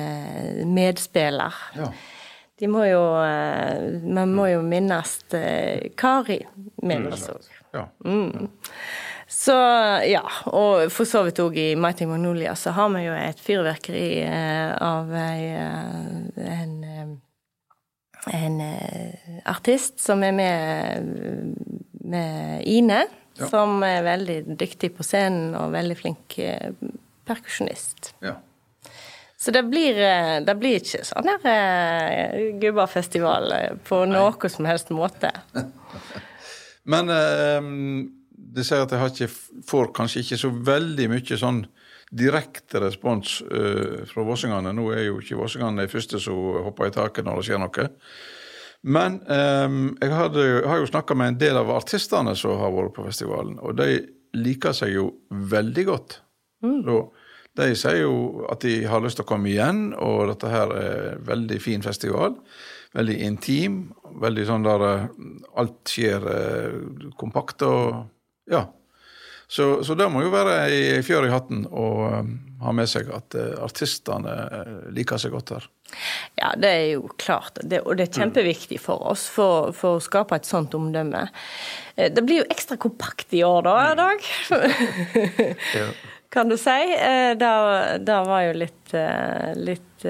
medspiller. 0.72 1.54
Ja. 1.76 1.92
De 2.62 2.68
må 2.70 2.84
jo 2.86 3.00
Man 4.14 4.32
må 4.36 4.44
jo 4.52 4.60
minnes 4.62 5.16
Kari 5.98 6.38
Medås 6.82 7.24
òg. 7.32 7.48
ja. 7.74 7.86
Så 9.32 9.54
ja, 10.06 10.22
og 10.52 10.90
for 10.92 11.08
så 11.08 11.22
vidt 11.24 11.40
òg 11.40 11.56
i 11.56 11.70
Mighty 11.78 12.04
Magnolia 12.06 12.52
så 12.58 12.74
har 12.76 12.90
vi 12.92 13.06
jo 13.06 13.14
et 13.16 13.40
fyrverkeri 13.40 14.06
eh, 14.26 14.74
av 14.76 15.08
eh, 15.16 16.52
en, 16.52 16.74
eh, 16.84 18.36
en 18.36 18.60
artist 19.48 19.98
som 20.04 20.22
er 20.22 20.36
med, 20.36 21.10
med 22.04 22.68
Ine. 22.68 23.06
Ja. 23.40 23.48
Som 23.48 23.80
er 23.88 24.04
veldig 24.04 24.58
dyktig 24.60 24.92
på 24.98 25.06
scenen 25.08 25.56
og 25.56 25.72
veldig 25.72 25.96
flink 25.96 26.36
perkusjonist. 27.24 28.12
ja. 28.20 28.36
Så 29.42 29.50
det 29.50 29.64
blir, 29.66 29.96
det 30.46 30.54
blir 30.54 30.76
ikke 30.78 31.00
sånn 31.02 31.26
eh, 31.50 32.52
gubbafestival 32.62 33.48
på 33.88 34.04
noe 34.06 34.50
som 34.52 34.68
helst 34.68 34.92
måte. 34.94 35.32
Men 36.92 37.10
eh, 37.10 37.58
de 38.32 38.64
sier 38.66 38.84
at 38.84 38.92
jeg 38.92 39.00
har 39.00 39.12
ikke, 39.12 39.30
får 39.68 39.92
kanskje 39.96 40.22
ikke 40.24 40.40
så 40.40 40.50
veldig 40.72 41.08
mye 41.12 41.38
sånn 41.40 41.64
direkte 42.12 42.82
respons 42.82 43.38
uh, 43.48 44.02
fra 44.08 44.24
vossingene. 44.28 44.74
Nå 44.76 44.90
er 44.92 45.06
jo 45.06 45.20
ikke 45.22 45.40
vossingene 45.40 45.86
de 45.86 45.92
første 45.92 46.20
som 46.20 46.64
hopper 46.66 46.90
i 46.90 46.94
taket 46.94 47.26
når 47.26 47.40
det 47.40 47.48
skjer 47.48 47.62
noe. 47.62 47.86
Men 48.82 49.20
um, 49.30 49.82
jeg 50.02 50.10
hadde, 50.10 50.44
har 50.66 50.82
jo 50.82 50.90
snakka 50.90 51.16
med 51.16 51.32
en 51.32 51.40
del 51.40 51.60
av 51.60 51.70
artistene 51.72 52.34
som 52.38 52.58
har 52.60 52.74
vært 52.74 52.96
på 52.96 53.06
festivalen, 53.06 53.56
og 53.62 53.76
de 53.78 54.02
liker 54.36 54.74
seg 54.76 54.96
jo 54.96 55.08
veldig 55.30 55.84
godt. 55.88 56.18
Da, 56.62 56.98
de 57.58 57.72
sier 57.78 58.02
jo 58.02 58.46
at 58.50 58.64
de 58.64 58.80
har 58.88 59.02
lyst 59.04 59.20
til 59.20 59.26
å 59.26 59.30
komme 59.32 59.50
igjen, 59.52 59.90
og 59.94 60.32
dette 60.32 60.50
her 60.50 60.72
er 60.76 61.20
veldig 61.26 61.58
fin 61.62 61.84
festival. 61.84 62.36
Veldig 62.96 63.18
intim. 63.24 63.76
Veldig 64.20 64.44
sånn 64.48 64.66
der 64.66 64.82
eh, 64.84 65.04
alt 65.60 65.88
skjer 65.88 66.26
uh, 66.28 67.12
kompakt 67.20 67.64
og 67.64 68.02
Ja. 68.50 68.66
Så, 69.52 69.84
så 69.84 69.92
det 69.94 70.06
må 70.08 70.22
jo 70.24 70.30
være 70.32 70.52
ei 70.64 71.00
fjør 71.04 71.26
i 71.28 71.32
hatten 71.32 71.66
å 71.68 71.86
eh, 72.08 72.28
ha 72.64 72.72
med 72.72 72.88
seg 72.88 73.10
at 73.12 73.34
eh, 73.36 73.50
artistene 73.60 74.32
eh, 74.46 74.70
liker 74.96 75.20
seg 75.20 75.34
godt 75.34 75.52
her. 75.52 75.66
Ja, 76.40 76.54
det 76.56 76.70
er 76.72 76.86
jo 76.94 77.10
klart, 77.20 77.60
det, 77.60 77.82
og 77.84 77.98
det 78.00 78.06
er 78.06 78.22
kjempeviktig 78.22 78.78
for 78.80 79.04
oss 79.10 79.26
for, 79.28 79.74
for 79.76 79.98
å 79.98 80.00
skape 80.00 80.38
et 80.40 80.48
sånt 80.48 80.72
omdømme. 80.78 81.26
Eh, 81.96 82.08
Det 82.08 82.24
blir 82.24 82.40
jo 82.40 82.48
ekstra 82.48 82.78
kompakt 82.80 83.34
i 83.36 83.42
år, 83.44 83.68
da, 83.68 83.76
Dag. 83.98 84.24
Kan 86.32 86.48
du 86.48 86.56
si. 86.56 86.78
Det, 87.36 87.52
det 88.08 88.20
var 88.24 88.46
jo 88.46 88.52
litt, 88.56 88.94
litt 89.60 90.06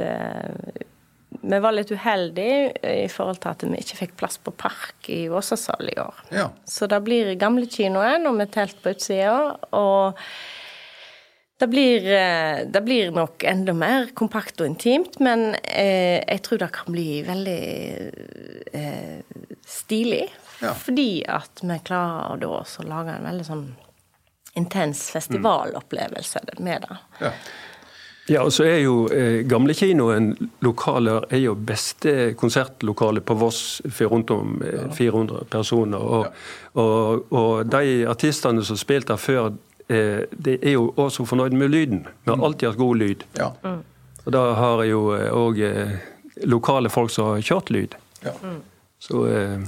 Vi 1.43 1.59
var 1.59 1.75
litt 1.75 1.91
uheldige 1.91 2.73
i 2.87 3.09
forhold 3.11 3.41
til 3.43 3.51
at 3.51 3.63
vi 3.67 3.83
ikke 3.83 3.99
fikk 3.99 4.17
plass 4.21 4.39
på 4.39 4.55
park 4.55 5.09
i 5.11 5.25
Våsasal 5.31 5.91
i 5.91 5.99
år. 5.99 6.25
Ja. 6.31 6.49
Så 6.69 6.87
det 6.91 7.01
blir 7.03 7.33
gamlekinoen 7.41 8.29
og 8.31 8.37
med 8.39 8.53
telt 8.55 8.79
på 8.83 8.93
utsida. 8.95 9.57
Og 9.75 10.21
det 11.63 11.69
blir, 11.71 12.07
eh, 12.13 12.63
det 12.67 12.81
blir 12.87 13.11
nok 13.15 13.45
enda 13.45 13.75
mer 13.75 14.09
kompakt 14.19 14.61
og 14.61 14.67
intimt, 14.67 15.19
men 15.23 15.55
eh, 15.63 16.19
jeg 16.19 16.43
tror 16.47 16.63
det 16.63 16.71
kan 16.75 16.95
bli 16.95 17.09
veldig 17.27 17.63
eh, 18.73 19.21
stilig. 19.67 20.25
Ja. 20.63 20.73
Fordi 20.79 21.25
at 21.27 21.63
vi 21.63 21.81
klarer 21.87 22.39
da 22.43 22.55
å 22.63 22.87
lage 22.87 23.19
en 23.19 23.29
veldig 23.31 23.47
sånn 23.47 23.67
intens 24.59 25.05
festivalopplevelse 25.15 26.43
med 26.59 26.89
det. 26.89 26.99
ja. 27.27 27.35
Ja, 28.31 28.45
og 28.47 28.53
så 28.55 28.65
er 28.71 28.79
jo 28.85 29.09
eh, 29.11 29.41
Gamlekinoen 29.51 30.29
lokaler 30.63 31.25
er 31.31 31.41
jo 31.43 31.57
beste 31.59 32.35
konsertlokale 32.39 33.21
på 33.21 33.35
Voss 33.41 33.81
for 33.91 34.13
rundt 34.15 34.31
om 34.31 34.61
eh, 34.63 34.85
400 34.95 35.45
personer. 35.51 35.99
Og, 35.99 36.27
og, 36.79 37.33
og 37.35 37.67
de 37.73 38.05
artistene 38.09 38.63
som 38.65 38.79
spilte 38.79 39.13
der 39.17 39.19
før, 39.19 39.51
eh, 39.89 40.23
de 40.31 40.55
er 40.63 40.77
jo 40.77 40.93
også 40.97 41.27
fornøyd 41.27 41.57
med 41.59 41.69
lyden. 41.75 42.07
Vi 42.25 42.31
har 42.31 42.45
alltid 42.47 42.69
hatt 42.71 42.79
god 42.79 43.03
lyd. 43.03 43.27
ja. 43.39 43.51
Og 44.23 44.31
da 44.31 44.41
har 44.55 44.85
jeg 44.85 44.93
jo 44.93 45.01
òg 45.35 45.57
eh, 45.67 45.95
lokale 46.47 46.91
folk 46.95 47.11
som 47.11 47.33
har 47.33 47.41
kjørt 47.43 47.73
lyd. 47.75 47.97
ja. 48.23 48.37
Så, 49.03 49.25
eh, 49.27 49.65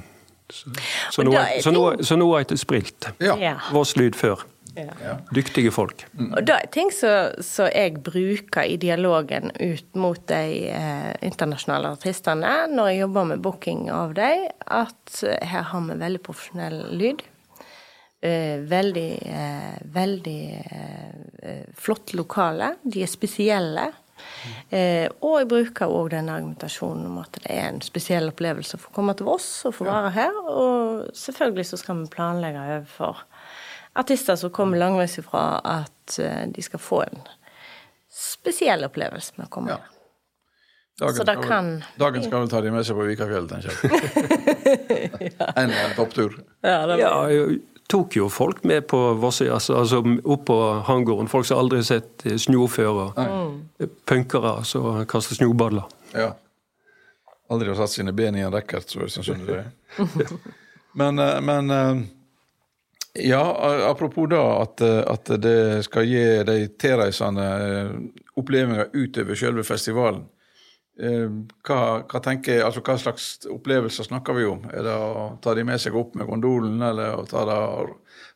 så, 0.47 0.71
så, 1.11 1.23
Og 1.23 1.27
nå, 1.27 1.33
da 1.35 1.41
er 1.57 1.63
så, 1.65 1.73
nå, 1.75 1.81
så 2.07 2.15
nå 2.21 2.29
er 2.39 2.45
det 2.47 2.61
sprilt. 2.63 3.09
ja. 3.19 3.35
Ja. 3.41 3.57
Voss 3.75 3.97
lyd 3.99 4.15
før. 4.15 4.45
Ja. 4.76 5.16
Dyktige 5.35 5.71
folk. 5.75 6.04
Og 6.19 6.40
det 6.47 6.54
er 6.54 6.71
ting 6.75 6.90
som 6.95 7.69
jeg 7.71 8.00
bruker 8.04 8.66
i 8.66 8.78
dialogen 8.81 9.52
ut 9.61 9.99
mot 9.99 10.21
de 10.31 10.71
eh, 10.71 11.12
internasjonale 11.25 11.95
artistene 11.95 12.54
når 12.73 12.90
jeg 12.90 13.02
jobber 13.04 13.31
med 13.31 13.45
booking 13.45 13.87
av 13.95 14.16
dem, 14.19 14.49
at 14.66 15.23
eh, 15.23 15.38
her 15.47 15.69
har 15.71 15.87
vi 15.88 15.99
veldig 16.02 16.23
profesjonell 16.26 16.81
lyd. 16.99 17.25
Eh, 18.25 18.62
veldig, 18.71 19.11
eh, 19.28 19.76
veldig 19.95 20.40
eh, 20.64 21.66
flott 21.76 22.14
lokale. 22.16 22.75
De 22.83 23.04
er 23.04 23.11
spesielle. 23.11 23.90
Eh, 24.71 25.07
og 25.21 25.38
jeg 25.40 25.49
bruker 25.50 25.93
òg 25.93 26.11
den 26.14 26.31
argumentasjonen 26.33 27.09
om 27.11 27.19
at 27.23 27.37
det 27.37 27.45
er 27.52 27.69
en 27.69 27.83
spesiell 27.85 28.31
opplevelse 28.31 28.78
å 28.78 28.83
få 28.87 28.95
komme 28.97 29.14
til 29.16 29.28
Voss 29.28 29.49
og 29.69 29.76
få 29.78 29.88
være 29.88 30.12
her. 30.16 30.38
Og 30.49 31.11
selvfølgelig 31.19 31.69
så 31.71 31.81
skal 31.81 32.00
vi 32.00 32.12
planlegge 32.14 32.64
overfor 32.78 33.25
artister 33.97 34.37
som 34.37 34.51
kommer 34.51 34.79
langveis 34.81 35.19
ifra, 35.21 35.61
at 35.65 36.19
eh, 36.19 36.47
de 36.51 36.63
skal 36.63 36.81
få 36.83 37.03
en 37.07 37.21
spesiell 38.15 38.85
opplevelse 38.87 39.33
med 39.37 39.47
å 39.47 39.51
komme 39.51 39.71
Ja. 39.75 39.81
Dagen, 41.01 41.15
Så 41.17 41.25
det 41.27 41.33
skal 41.35 41.49
kan- 41.49 41.85
dagen 41.99 42.23
skal 42.23 42.41
vel 42.45 42.49
ta 42.53 42.61
de 42.63 42.71
med 42.71 42.85
seg 42.87 42.95
på 42.95 43.03
Vikafjellet, 43.09 43.51
tenker 43.51 43.71
jeg. 43.83 45.33
En 45.57 45.73
topptur. 45.97 46.37
Ja, 46.63 46.87
det 46.87 46.99
Ja, 47.01 47.11
jeg 47.29 47.57
tok 47.91 48.15
jo 48.17 48.29
folk 48.31 48.63
med 48.65 48.87
på 48.87 49.01
Vossøy, 49.19 49.49
altså, 49.51 49.75
altså 49.81 49.99
opp 50.23 50.45
på 50.47 50.59
hangården. 50.87 51.27
Folk 51.29 51.47
som 51.49 51.59
aldri 51.59 51.81
har 51.83 51.89
sett 51.89 52.23
eh, 52.27 52.37
snø 52.39 52.69
før. 52.71 53.01
Og 53.11 53.89
punkere 54.07 54.55
som 54.65 55.03
kaster 55.11 55.35
snøballer. 55.41 55.83
Ja. 56.15 56.31
Aldri 57.51 57.69
har 57.75 57.77
satt 57.83 57.91
sine 57.97 58.13
ben 58.17 58.39
i 58.39 58.45
en 58.47 58.55
racket, 58.55 58.87
så 58.95 59.03
jeg 59.09 59.27
skjønner 59.27 59.47
det. 59.65 60.29
Men, 60.95 61.19
eh, 61.19 61.41
men 61.43 61.71
eh, 61.75 62.05
ja, 63.14 63.56
apropos 63.90 64.26
da 64.26 64.62
at, 64.62 64.80
eh, 64.80 65.02
at 65.06 65.30
det 65.42 65.85
skal 65.87 66.06
gi 66.09 66.23
de 66.47 66.56
tilreisende 66.78 67.44
eh, 67.66 67.92
opplevelser 68.40 68.90
utover 68.92 69.38
selve 69.38 69.64
festivalen. 69.64 70.25
Eh, 70.99 71.28
Hva, 71.66 71.78
hva, 72.06 72.21
tenker, 72.23 72.64
altså, 72.66 72.83
hva 72.83 72.97
slags 72.99 73.28
opplevelser 73.50 74.09
snakker 74.09 74.35
vi 74.38 74.49
om? 74.50 74.66
Er 74.71 74.83
det 74.87 74.97
å 74.99 75.28
ta 75.42 75.54
de 75.54 75.66
med 75.66 75.83
seg 75.83 75.94
opp 75.99 76.14
med 76.18 76.26
gondolen, 76.26 76.83
eller 76.83 77.14
å 77.18 77.26
ta 77.30 77.44
det 77.47 77.61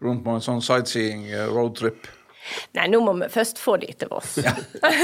rundt 0.06 0.24
på 0.24 0.36
en 0.36 0.46
sånn 0.46 0.62
sightseeing 0.62 1.26
roadtrip? 1.50 2.06
Nei, 2.76 2.86
nå 2.92 3.00
må 3.04 3.14
vi 3.20 3.28
først 3.32 3.60
få 3.62 3.76
de 3.82 3.90
til 3.98 4.12
oss. 4.14 4.36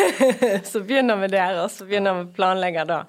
så 0.70 0.82
begynner 0.84 1.18
vi 1.24 1.30
der, 1.34 1.58
og 1.64 1.72
så 1.72 1.86
begynner 1.88 2.18
vi 2.18 2.26
å 2.28 2.34
planlegge 2.36 2.86
da. 2.88 3.00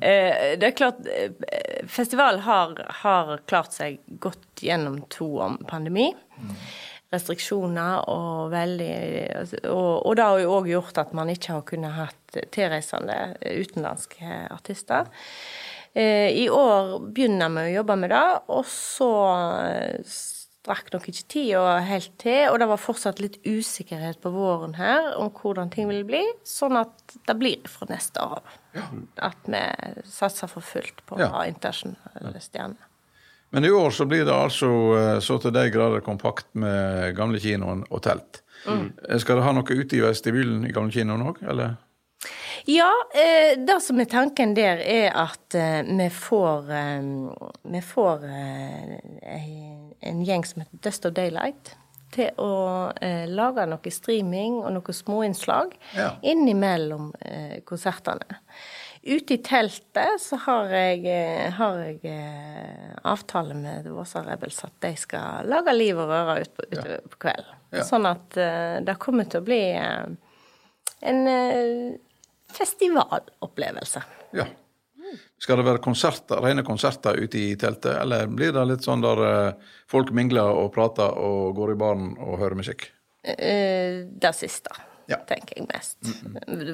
Eh, 0.00 0.54
Det 0.60 0.70
er 0.70 0.78
klart, 0.78 1.02
eh, 1.06 1.82
festivalen 1.90 2.44
har, 2.46 2.76
har 3.02 3.36
klart 3.50 3.74
seg 3.76 4.00
godt 4.22 4.62
gjennom 4.62 5.02
to 5.12 5.28
om 5.44 5.58
pandemi. 5.68 6.10
Restriksjoner 7.12 8.06
og 8.08 8.52
veldig 8.54 8.92
Og, 9.68 10.06
og 10.06 10.14
det 10.16 10.24
har 10.24 10.38
jo 10.40 10.54
òg 10.56 10.70
gjort 10.70 11.00
at 11.02 11.12
man 11.16 11.28
ikke 11.28 11.58
har 11.58 11.66
kunnet 11.68 11.92
hatt 11.98 12.38
tilreisende 12.54 13.18
utenlandske 13.42 14.38
artister. 14.48 15.10
Eh, 15.92 16.30
I 16.40 16.46
år 16.48 16.94
begynner 17.12 17.52
vi 17.52 17.66
å 17.66 17.74
jobbe 17.82 17.98
med 18.00 18.14
det, 18.14 18.24
og 18.48 18.64
så 18.64 19.10
strakk 20.62 20.92
nok 20.94 21.08
ikke 21.10 21.24
tida 21.32 21.80
helt 21.82 22.12
til, 22.22 22.44
og 22.52 22.58
det 22.62 22.68
var 22.70 22.78
fortsatt 22.78 23.18
litt 23.18 23.40
usikkerhet 23.42 24.20
på 24.22 24.30
våren 24.30 24.76
her 24.78 25.16
om 25.18 25.32
hvordan 25.34 25.72
ting 25.74 25.88
ville 25.90 26.06
bli, 26.06 26.22
sånn 26.46 26.76
at 26.78 27.16
det 27.26 27.34
blir 27.40 27.66
fra 27.66 27.88
neste 27.90 28.22
år 28.22 28.38
av. 28.38 28.92
At 29.18 29.42
vi 29.50 29.62
satser 30.06 30.46
for 30.48 30.62
fullt 30.62 31.02
på 31.06 31.16
å 31.18 31.20
Ja. 31.24 31.28
ha 31.34 31.42
internasjonale 31.50 32.40
stjerner. 32.40 32.78
Men 33.50 33.64
i 33.66 33.70
år 33.74 33.90
så 33.90 34.06
blir 34.08 34.24
det 34.24 34.32
altså 34.32 34.70
eh, 34.96 35.18
så 35.20 35.40
til 35.42 35.52
de 35.52 35.66
grader 35.74 36.00
kompakt 36.00 36.46
med 36.54 37.16
gamle 37.18 37.38
kinoen 37.42 37.82
og 37.90 38.00
telt. 38.06 38.38
Mm. 38.64 38.92
Skal 39.18 39.36
det 39.36 39.44
ha 39.44 39.52
noe 39.52 39.64
ute 39.76 39.96
i 39.98 40.00
vestibylen 40.00 40.64
i 40.64 40.72
gamle 40.72 40.92
kinoen 40.94 41.26
òg, 41.26 41.42
eller? 41.42 41.74
Ja, 42.70 42.90
eh, 43.14 43.56
det 43.58 43.80
som 43.82 43.98
er 44.00 44.04
tanken 44.10 44.52
der, 44.54 44.78
er 44.86 45.08
at 45.24 45.54
eh, 45.58 45.82
vi 45.88 46.08
får 46.14 46.70
eh, 46.70 47.06
Vi 47.72 47.80
får 47.82 48.24
en- 48.24 49.94
en 50.02 50.24
gjeng 50.24 50.44
som 50.46 50.62
heter 50.62 50.78
Dust 50.82 51.06
of 51.06 51.12
Daylight, 51.14 51.74
til 52.12 52.30
å 52.38 52.92
eh, 53.00 53.26
lage 53.26 53.64
noe 53.66 53.90
streaming 53.90 54.60
og 54.62 54.72
noen 54.74 54.94
småinnslag 54.94 55.72
Ja. 55.96 56.10
innimellom 56.22 57.12
eh, 57.20 57.60
konsertene. 57.64 58.38
Ute 59.04 59.34
i 59.34 59.38
teltet 59.42 60.20
så 60.22 60.36
har 60.44 60.68
jeg, 60.70 61.50
har 61.56 61.78
jeg 61.82 62.00
eh, 62.04 62.92
avtale 63.04 63.54
med 63.54 63.86
Våsa 63.90 64.22
Rebels 64.22 64.60
at 64.64 64.76
de 64.84 64.92
skal 64.96 65.48
lage 65.50 65.74
liv 65.74 65.98
og 65.98 66.06
røre 66.12 66.40
ut 66.44 66.52
på, 66.54 66.62
utover 66.70 67.00
på 67.10 67.18
kvelden. 67.26 67.56
Ja. 67.72 67.82
Sånn 67.88 68.06
at 68.06 68.30
det 68.86 68.98
kommer 69.00 69.24
til 69.26 69.40
å 69.40 69.44
bli 69.48 69.62
en 71.02 71.18
festivalopplevelse. 72.56 74.02
Ja. 74.38 74.46
Skal 75.42 75.58
det 75.60 75.66
være 75.66 75.82
konserter, 75.84 76.40
rene 76.40 76.62
konserter 76.64 77.18
ute 77.20 77.36
i 77.40 77.56
teltet, 77.60 77.98
eller 78.00 78.30
blir 78.30 78.52
det 78.54 78.62
litt 78.70 78.86
sånn 78.86 79.02
der 79.04 79.20
eh, 79.26 79.74
folk 79.90 80.12
mingler 80.16 80.54
og 80.62 80.70
prater 80.72 81.10
og 81.18 81.52
går 81.58 81.74
i 81.74 81.80
baren 81.82 82.12
og 82.22 82.38
hører 82.40 82.56
musikk? 82.62 82.86
Eh, 83.24 84.04
Det 84.22 84.32
siste, 84.38 84.70
Ja. 85.10 85.18
tenker 85.28 85.58
jeg 85.58 85.66
mest. 85.68 85.98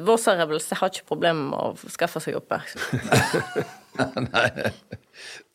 Våsa 0.07 0.37
Rebels 0.39 0.69
har 0.71 0.91
ikke 0.93 1.09
problemer 1.09 1.49
med 1.51 1.59
å 1.59 1.91
skaffe 1.91 2.21
seg 2.23 2.37
oppmerksomhet. 2.39 3.67
Nei, 4.29 4.51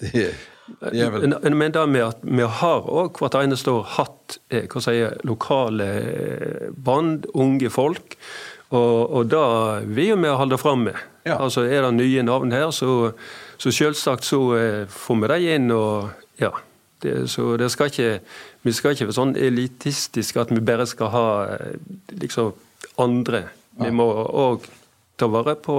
det, 0.01 0.09
det 0.81 0.99
er 0.99 1.11
vel 1.13 1.29
Men 1.45 1.57
men 1.57 1.71
det 1.71 1.83
med 1.87 2.03
at 2.03 2.25
vi 2.27 2.43
har 2.59 2.81
òg 2.91 3.15
hvert 3.21 3.37
eneste 3.39 3.71
år 3.71 3.85
hatt 3.95 4.39
eh, 4.51 4.65
hva 4.67 4.81
sier, 4.83 5.15
lokale 5.23 5.87
band, 6.75 7.29
unge 7.33 7.69
folk. 7.71 8.17
Og, 8.73 9.13
og 9.13 9.29
det 9.29 9.87
vil 9.93 10.17
vi 10.17 10.33
holde 10.33 10.57
fram 10.57 10.87
med. 10.87 10.99
Ja. 11.25 11.37
Altså 11.43 11.61
Er 11.61 11.85
det 11.85 11.93
nye 11.93 12.23
navn 12.23 12.51
her, 12.51 12.71
så, 12.71 13.11
så 13.57 13.71
selvsagt 13.71 14.25
så 14.25 14.41
eh, 14.57 14.85
får 14.89 15.21
vi 15.21 15.31
dem 15.33 15.49
inn. 15.55 15.71
og 15.71 16.09
ja, 16.41 16.49
det, 17.03 17.29
så 17.29 17.57
det 17.57 17.71
skal 17.71 17.91
ikke, 17.91 18.19
Vi 18.63 18.71
skal 18.71 18.95
ikke 18.95 19.09
være 19.09 19.19
sånn 19.19 19.35
elitistiske 19.35 20.39
at 20.39 20.51
vi 20.51 20.63
bare 20.63 20.87
skal 20.87 21.11
ha 21.13 21.27
eh, 21.57 21.75
liksom 22.21 22.53
andre. 22.97 23.45
Vi 23.79 23.91
må 23.91 24.07
òg 24.29 24.65
ta 25.17 25.27
vare 25.27 25.55
på 25.59 25.77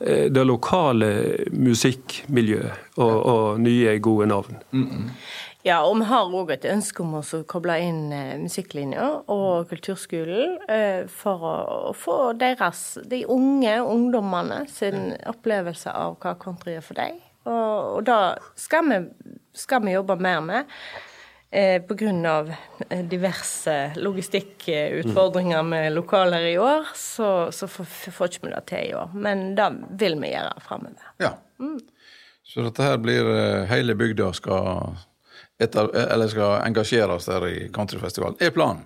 eh, 0.00 0.26
det 0.32 0.44
lokale 0.44 1.10
musikkmiljøet 1.52 2.98
og, 2.98 3.14
og 3.14 3.60
nye, 3.60 3.98
gode 3.98 4.26
navn. 4.26 4.58
Ja, 5.64 5.78
og 5.88 5.96
vi 5.96 6.04
har 6.10 6.28
òg 6.28 6.50
et 6.52 6.66
ønske 6.68 7.00
om 7.00 7.14
å 7.16 7.22
koble 7.48 7.78
inn 7.80 8.10
eh, 8.12 8.34
musikklinja 8.36 9.06
og 9.32 9.70
kulturskolen 9.70 10.58
eh, 10.68 11.06
for 11.08 11.46
å, 11.48 11.92
få 11.96 12.34
deres, 12.36 12.98
de 13.08 13.22
unge 13.32 13.72
ungdommene, 13.80 14.66
sin 14.68 15.14
opplevelse 15.24 15.88
av 15.88 16.18
hva 16.20 16.34
country 16.42 16.76
er 16.76 16.84
for 16.84 17.00
dem. 17.00 17.16
Og, 17.48 17.96
og 17.96 18.04
det 18.04 18.18
skal 18.60 18.90
vi, 18.90 18.98
skal 19.56 19.80
vi 19.86 19.96
jobbe 19.96 20.18
mer 20.20 20.44
med. 20.44 20.76
Pga. 21.54 22.12
eh, 22.90 23.04
diverse 23.06 23.94
logistikkutfordringer 23.96 25.62
med 25.62 25.92
lokaler 25.94 26.44
i 26.50 26.58
år, 26.58 26.92
så, 26.98 27.48
så 27.52 27.70
får, 27.70 28.26
ikke 28.26 28.48
vi 28.48 28.52
det 28.52 28.62
til 28.68 28.90
i 28.90 28.94
år. 29.00 29.16
Men 29.16 29.54
det 29.56 29.70
vil 30.02 30.20
vi 30.20 30.34
gjøre 30.34 30.60
framover. 30.60 31.08
Ja. 31.24 31.32
Så 32.44 32.68
dette 32.68 32.84
her 32.84 32.98
blir 33.00 33.32
Hele 33.70 33.94
bygda 33.96 34.32
skal, 34.36 34.98
etter, 35.62 35.90
eller 36.06 36.28
skal 36.32 36.58
engasjeres 36.64 37.28
der 37.30 37.46
i 37.48 37.54
countryfestivalen. 37.74 38.36
Er 38.42 38.54
planen? 38.54 38.84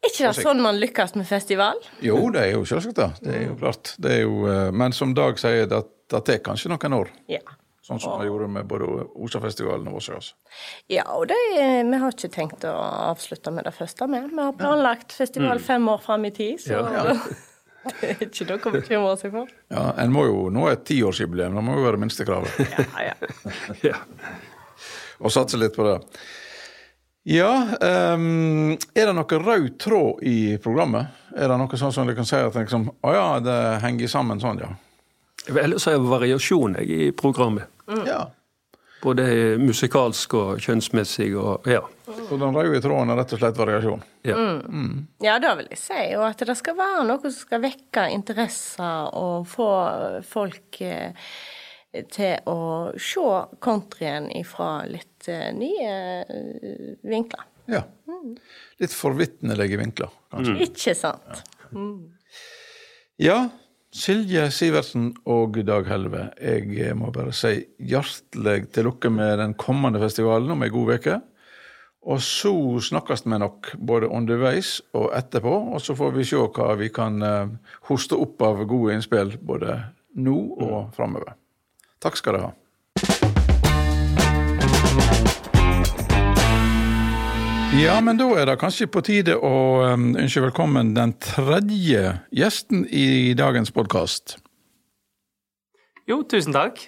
Er 0.00 0.08
ikke 0.08 0.30
det 0.30 0.42
sånn 0.44 0.62
man 0.64 0.78
lykkes 0.80 1.14
med 1.18 1.28
festival? 1.28 1.80
Jo, 2.00 2.16
det 2.32 2.46
er 2.46 2.54
jo 2.54 2.64
selvsagt 2.68 2.96
det. 2.96 3.08
Det 3.20 3.34
er 3.36 3.42
jo 3.50 3.56
klart. 3.60 3.94
Det 4.00 4.12
er 4.14 4.22
jo, 4.22 4.36
eh, 4.48 4.68
men 4.72 4.94
som 4.96 5.12
Dag 5.16 5.36
sier, 5.40 5.66
det, 5.68 5.82
det 6.08 6.22
tar 6.24 6.40
kanskje 6.46 6.72
noen 6.72 6.96
år. 7.02 7.10
Ja. 7.28 7.42
Sånn 7.84 8.00
som 8.00 8.20
vi 8.20 8.28
gjorde 8.28 8.46
med 8.52 8.68
både 8.70 8.86
Osafestivalen 9.18 9.88
og 9.90 9.98
Vossøyas. 9.98 10.32
Ja, 10.92 11.04
og 11.16 11.26
det, 11.28 11.36
vi 11.56 12.00
har 12.00 12.14
ikke 12.14 12.30
tenkt 12.32 12.64
å 12.68 12.72
avslutte 13.10 13.52
med 13.52 13.66
det 13.66 13.72
første 13.74 14.06
vi. 14.12 14.20
Vi 14.30 14.40
har 14.40 14.56
planlagt 14.56 15.16
festival 15.16 15.60
fem 15.64 15.88
år 15.90 16.02
fram 16.04 16.28
i 16.28 16.32
tid, 16.36 16.60
så 16.62 16.78
Ja. 16.80 17.16
det 18.00 18.10
er 18.12 18.22
ikke 18.28 18.46
noe 18.50 18.60
å 18.60 18.72
bekymre 18.76 19.16
seg 19.20 19.34
for. 19.34 19.50
Ja, 19.72 19.88
En 19.98 20.12
må 20.14 20.26
jo 20.28 20.46
nå 20.54 20.68
et 20.70 20.84
tiårsjubileum, 20.88 21.56
det 21.56 21.64
må 21.66 21.76
jo 21.80 21.86
være 21.88 22.00
minstekravet. 22.04 22.62
Ja, 23.00 23.10
ja. 23.82 24.00
Og 25.20 25.32
satse 25.32 25.60
litt 25.60 25.76
på 25.76 25.86
det. 25.86 25.98
Ja, 27.28 27.52
um, 28.14 28.72
er 28.96 29.10
det 29.10 29.12
noe 29.12 29.40
rød 29.44 29.74
tråd 29.82 30.22
i 30.24 30.56
programmet? 30.62 31.12
Er 31.36 31.52
det 31.52 31.58
noe 31.60 31.78
sånn 31.78 31.92
som 31.92 32.08
du 32.08 32.14
kan 32.16 32.26
si 32.26 32.38
at 32.40 32.56
liksom, 32.56 32.88
å 33.04 33.12
ja, 33.12 33.26
det 33.44 33.58
henger 33.84 34.08
sammen 34.08 34.40
sånn, 34.40 34.62
ja? 34.64 34.70
Ellers 35.48 35.86
er 35.88 35.98
det 35.98 36.08
variasjon 36.08 36.78
jeg, 36.80 36.88
i 36.90 37.10
programmet. 37.16 37.68
Ja. 38.08 38.24
Både 39.00 39.24
musikalsk 39.60 40.34
og 40.36 40.64
kjønnsmessig. 40.64 41.30
og 41.36 41.68
ja. 41.68 41.80
Så 42.04 42.36
den 42.40 42.56
røde 42.56 42.80
tråden 42.84 43.12
er 43.12 43.20
rett 43.20 43.32
og 43.36 43.40
slett 43.40 43.60
variasjon? 43.60 44.02
ja. 44.28 44.36
ja, 45.24 45.38
det 45.40 45.54
vil 45.60 45.70
jeg 45.72 45.80
si. 45.80 46.02
Og 46.18 46.26
at 46.28 46.44
det 46.46 46.56
skal 46.60 46.76
være 46.80 47.06
noe 47.08 47.22
som 47.24 47.36
skal 47.36 47.64
vekke 47.64 48.08
interesser 48.12 49.14
og 49.16 49.48
få 49.48 49.70
folk 50.28 50.80
eh, 50.84 51.32
til 52.12 52.50
å 52.50 52.58
se 53.00 53.30
countryen 53.64 54.28
fra 54.48 54.82
litt 54.88 55.09
eh, 55.28 55.48
nye 55.56 55.94
eh, 56.24 56.92
vinkler. 57.06 57.46
Ja. 57.70 57.84
Litt 58.80 58.94
forvitnelige 58.96 59.78
vinkler, 59.80 60.12
kanskje. 60.32 60.56
Ikke 60.66 60.94
sant? 60.98 61.42
Ja, 63.20 63.50
Silje 63.90 64.46
Sivertsen 64.54 65.10
og 65.28 65.58
Dag 65.66 65.88
Helve, 65.90 66.28
jeg 66.40 66.94
må 66.98 67.10
bare 67.14 67.34
si 67.34 67.56
hjertelig 67.78 68.70
til 68.74 68.86
lukke 68.86 69.10
med 69.12 69.40
den 69.42 69.56
kommende 69.58 70.00
festivalen 70.02 70.54
om 70.54 70.62
ei 70.62 70.70
god 70.72 70.94
uke. 70.98 71.18
Og 72.08 72.22
så 72.24 72.52
snakkes 72.80 73.26
vi 73.26 73.38
nok 73.42 73.74
både 73.76 74.08
underveis 74.08 74.78
og 74.96 75.10
etterpå, 75.16 75.52
og 75.74 75.82
så 75.84 75.96
får 75.98 76.14
vi 76.16 76.24
se 76.24 76.38
hva 76.40 76.72
vi 76.80 76.88
kan 76.94 77.20
eh, 77.22 77.52
hoste 77.90 78.16
opp 78.16 78.40
av 78.46 78.62
gode 78.64 78.96
innspill 78.96 79.34
både 79.36 79.76
nå 80.16 80.38
og 80.56 80.94
framover. 80.96 81.34
Takk 82.00 82.16
skal 82.16 82.38
dere 82.38 82.48
ha. 82.48 82.54
Ja, 87.70 88.00
men 88.02 88.18
da 88.18 88.26
er 88.34 88.48
det 88.48 88.56
kanskje 88.58 88.88
på 88.90 88.98
tide 89.06 89.36
å 89.46 89.50
um, 89.94 90.08
ønske 90.18 90.40
velkommen 90.42 90.88
den 90.96 91.12
tredje 91.22 92.16
gjesten 92.34 92.80
i 92.90 93.30
dagens 93.38 93.70
podkast. 93.70 94.34
Jo, 96.10 96.24
tusen 96.26 96.56
takk. 96.56 96.80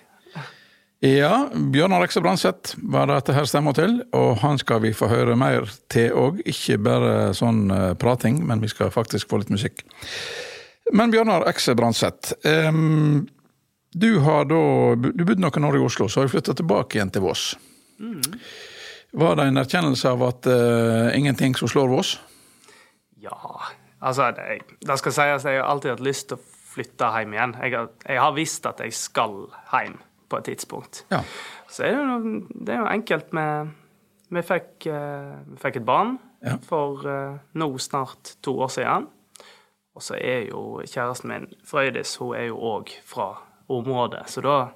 Ja, 1.07 1.47
Bjørnar 1.55 2.03
Rekse 2.03 2.18
Branseth 2.25 2.75
var 2.83 3.07
dette 3.12 3.37
her 3.37 3.47
stemmer 3.47 3.77
til, 3.79 4.01
og 4.11 4.42
han 4.42 4.59
skal 4.59 4.83
vi 4.83 4.90
få 4.90 5.07
høre 5.12 5.37
mer 5.38 5.71
til 5.92 6.18
òg. 6.18 6.42
Ikke 6.51 6.81
bare 6.83 7.31
sånn 7.38 7.62
uh, 7.71 7.92
prating, 7.95 8.42
men 8.51 8.59
vi 8.64 8.73
skal 8.75 8.90
faktisk 8.90 9.31
få 9.31 9.38
litt 9.45 9.55
musikk. 9.55 9.87
Men 10.90 11.14
Bjørnar 11.14 11.47
Ekse 11.53 11.77
Branseth, 11.79 12.35
um, 12.42 13.23
du 13.95 14.11
har 14.27 14.51
da 14.51 14.61
Du 14.99 15.23
bodde 15.23 15.38
noen 15.47 15.71
år 15.71 15.79
i 15.79 15.87
Oslo, 15.87 16.11
så 16.11 16.25
har 16.25 16.27
du 16.27 16.35
flytta 16.35 16.59
tilbake 16.59 16.99
igjen 16.99 17.14
til 17.14 17.29
Vås. 17.31 17.53
Mm. 18.03 18.23
Var 19.12 19.37
det 19.37 19.44
en 19.51 19.61
erkjennelse 19.61 20.09
av 20.09 20.22
at 20.25 20.48
uh, 20.48 21.11
ingenting 21.16 21.55
som 21.59 21.68
slår 21.68 21.90
Voss? 21.92 22.14
Ja, 23.20 23.61
altså 24.01 24.31
det, 24.37 24.62
det 24.81 24.96
skal 25.01 25.14
sies 25.18 25.44
jeg 25.44 25.61
har 25.61 25.68
alltid 25.68 25.92
hatt 25.92 26.05
lyst 26.07 26.31
til 26.31 26.40
å 26.40 26.46
flytte 26.72 27.11
hjem 27.18 27.37
igjen. 27.37 27.55
Jeg 27.61 27.77
har, 27.77 27.90
jeg 28.09 28.22
har 28.25 28.35
visst 28.37 28.66
at 28.70 28.81
jeg 28.81 28.96
skal 28.96 29.37
hjem 29.75 29.98
på 30.33 30.40
et 30.40 30.48
tidspunkt. 30.48 31.05
Ja. 31.12 31.20
Så 31.68 31.85
er 31.85 31.98
det, 31.98 32.03
jo, 32.09 32.35
det 32.57 32.75
er 32.75 32.81
jo 32.81 32.90
enkelt 32.94 33.37
med 33.37 33.79
Vi 34.33 34.40
fikk, 34.48 34.87
uh, 34.88 35.42
vi 35.44 35.61
fikk 35.61 35.83
et 35.83 35.85
barn 35.85 36.16
ja. 36.40 36.57
for 36.64 37.05
uh, 37.05 37.37
nå 37.53 37.68
snart 37.77 38.38
to 38.40 38.57
år 38.64 38.72
siden. 38.72 39.11
Og 39.92 40.01
så 40.01 40.16
er 40.16 40.46
jo 40.48 40.81
kjæresten 40.88 41.29
min, 41.29 41.51
Frøydis, 41.68 42.16
hun 42.16 42.33
er 42.38 42.48
jo 42.48 42.57
òg 42.64 42.94
fra 43.05 43.35
området. 43.68 44.25
Så 44.33 44.40
da, 44.40 44.70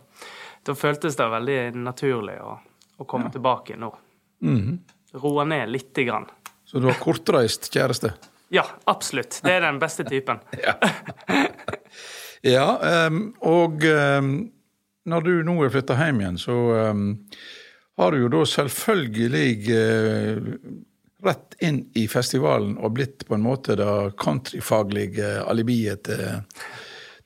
da, 0.61 0.75
føltes 0.77 1.16
det 1.16 1.31
veldig 1.33 1.61
naturlig 1.81 2.37
å, 2.44 2.59
å 3.01 3.09
komme 3.09 3.31
ja. 3.31 3.38
tilbake 3.38 3.81
nå. 3.81 3.94
Mm. 4.42 4.79
Roe 5.22 5.44
ned 5.49 5.70
lite 5.72 6.05
grann. 6.05 6.27
Så 6.66 6.81
du 6.83 6.88
har 6.90 6.99
kortreist 7.01 7.70
kjæreste? 7.72 8.12
Ja, 8.49 8.64
absolutt. 8.85 9.40
Det 9.42 9.53
er 9.53 9.64
den 9.64 9.79
beste 9.83 10.05
typen. 10.07 10.42
ja, 10.66 10.75
ja 12.42 12.66
um, 13.07 13.22
og 13.42 13.87
um, 13.87 14.33
når 15.07 15.27
du 15.27 15.33
nå 15.46 15.57
er 15.64 15.72
flytta 15.75 15.96
hjem 15.99 16.20
igjen, 16.22 16.40
så 16.42 16.57
um, 16.90 17.07
har 17.96 18.12
du 18.12 18.25
jo 18.25 18.33
da 18.35 18.42
selvfølgelig 18.51 19.53
uh, 19.70 20.51
rett 21.27 21.57
inn 21.64 21.81
i 21.99 22.07
festivalen 22.11 22.77
og 22.79 22.94
blitt 22.99 23.25
på 23.27 23.35
en 23.35 23.46
måte 23.46 23.79
det 23.79 23.92
countryfaglige 24.20 25.40
alibiet 25.46 26.05
til 26.07 26.27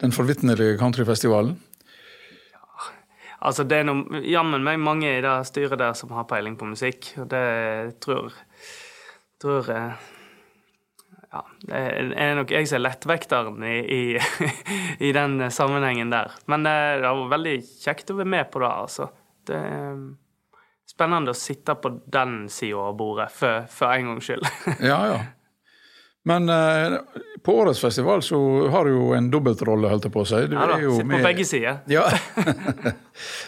den 0.00 0.14
forvitnelige 0.14 0.78
countryfestivalen? 0.80 1.56
Altså 3.40 3.64
det 3.64 3.80
er 3.80 3.88
noe, 3.88 4.20
jammen 4.28 4.64
meg 4.64 4.80
mange 4.82 5.08
i 5.08 5.20
det 5.24 5.34
styret 5.48 5.80
der 5.80 5.94
som 5.96 6.12
har 6.12 6.28
peiling 6.28 6.58
på 6.60 6.68
musikk. 6.68 7.12
og 7.22 7.28
Det 7.32 7.44
tror, 8.04 8.34
tror 9.40 9.70
eh, 9.72 10.08
ja, 11.30 11.44
det 11.64 11.82
er 12.18 12.34
nok 12.36 12.52
jeg 12.52 12.68
som 12.68 12.80
er 12.80 12.84
lettvekteren 12.84 13.64
i, 13.64 13.76
i, 13.80 14.02
i, 15.08 15.12
den 15.16 15.46
sammenhengen 15.54 16.12
der. 16.12 16.34
Men 16.50 16.66
det, 16.66 16.76
det 17.00 17.14
var 17.16 17.32
veldig 17.36 17.56
kjekt 17.80 18.12
å 18.12 18.18
være 18.20 18.34
med 18.36 18.50
på 18.52 18.64
det, 18.64 18.72
altså. 18.84 19.08
Det 19.48 19.56
er 19.56 20.02
spennende 20.90 21.32
å 21.32 21.38
sitte 21.38 21.76
på 21.80 21.94
den 22.10 22.42
sida 22.52 22.90
av 22.90 22.96
bordet 22.98 23.30
for, 23.32 23.64
for 23.70 23.94
en 23.94 24.12
gangs 24.12 24.26
skyld. 24.26 24.48
ja, 24.90 24.98
ja. 25.14 25.20
Men 26.22 26.48
eh, 26.48 26.98
på 27.42 27.54
årets 27.54 27.80
festival 27.80 28.22
så 28.22 28.68
har 28.68 28.84
du 28.84 28.90
jo 28.90 29.12
en 29.16 29.30
dobbeltrolle, 29.32 29.88
holdt 29.88 30.04
jeg 30.04 30.12
på 30.12 30.20
å 30.20 30.28
si. 30.28 30.40
Du 30.50 30.56
ja 30.58 30.66
da, 30.68 30.76
sitter 30.76 31.06
med... 31.08 31.16
på 31.16 31.28
begge 31.30 31.46
sider. 31.48 31.78
Ja. 31.90 32.04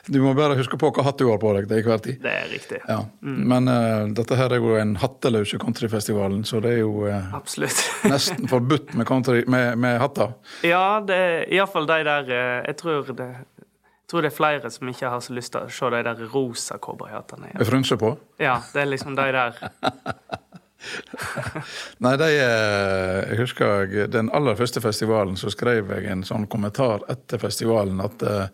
du 0.06 0.18
må 0.24 0.32
bare 0.36 0.56
huske 0.56 0.78
på 0.80 0.88
hva 0.92 1.04
hatt 1.04 1.20
du 1.20 1.26
har 1.28 1.40
på 1.40 1.52
deg 1.56 1.68
til 1.68 1.82
enhver 1.82 2.00
tid. 2.04 2.18
Det 2.24 2.32
er 2.32 2.48
riktig. 2.48 2.80
Ja. 2.88 3.02
Mm. 3.20 3.40
Men 3.52 3.68
uh, 3.68 4.08
dette 4.16 4.38
her 4.40 4.56
er 4.56 4.64
jo 4.64 4.74
en 4.80 4.96
hatteløse 5.00 5.60
countryfestivalen, 5.60 6.46
så 6.48 6.62
det 6.64 6.78
er 6.78 6.80
jo 6.80 7.04
uh, 7.04 7.34
Absolutt. 7.36 7.82
nesten 8.12 8.48
forbudt 8.48 8.96
med, 8.96 9.06
country, 9.08 9.44
med, 9.52 9.76
med 9.80 10.00
hatter. 10.00 10.32
Ja, 10.64 11.02
det 11.04 11.18
er 11.18 11.44
iallfall 11.52 11.88
de 11.90 12.00
der 12.08 12.32
uh, 12.32 12.62
Jeg 12.64 12.78
tror 12.80 13.12
det 13.18 13.32
jeg 13.32 14.18
tror 14.18 14.26
det 14.26 14.28
er 14.28 14.36
flere 14.36 14.68
som 14.68 14.88
ikke 14.90 15.08
har 15.08 15.20
så 15.24 15.32
lyst 15.32 15.54
til 15.54 15.64
å 15.64 15.72
se 15.72 15.88
de 15.94 16.02
der 16.04 16.18
rosa 16.34 16.76
cowboyhattene. 16.76 17.54
Med 17.54 17.64
frynse 17.64 17.96
på? 17.96 18.10
Ja, 18.42 18.58
det 18.74 18.82
er 18.82 18.90
liksom 18.90 19.16
de 19.16 19.24
der. 19.32 19.56
Nei, 22.04 22.14
de, 22.20 22.28
jeg 22.36 23.38
husker 23.42 23.92
den 24.12 24.30
aller 24.34 24.58
første 24.58 24.82
festivalen 24.84 25.38
så 25.40 25.52
skrev 25.52 25.92
jeg 25.94 26.08
en 26.10 26.24
sånn 26.26 26.48
kommentar 26.50 27.04
etter 27.12 27.42
festivalen 27.42 28.02
at 28.02 28.24
uh, 28.26 28.46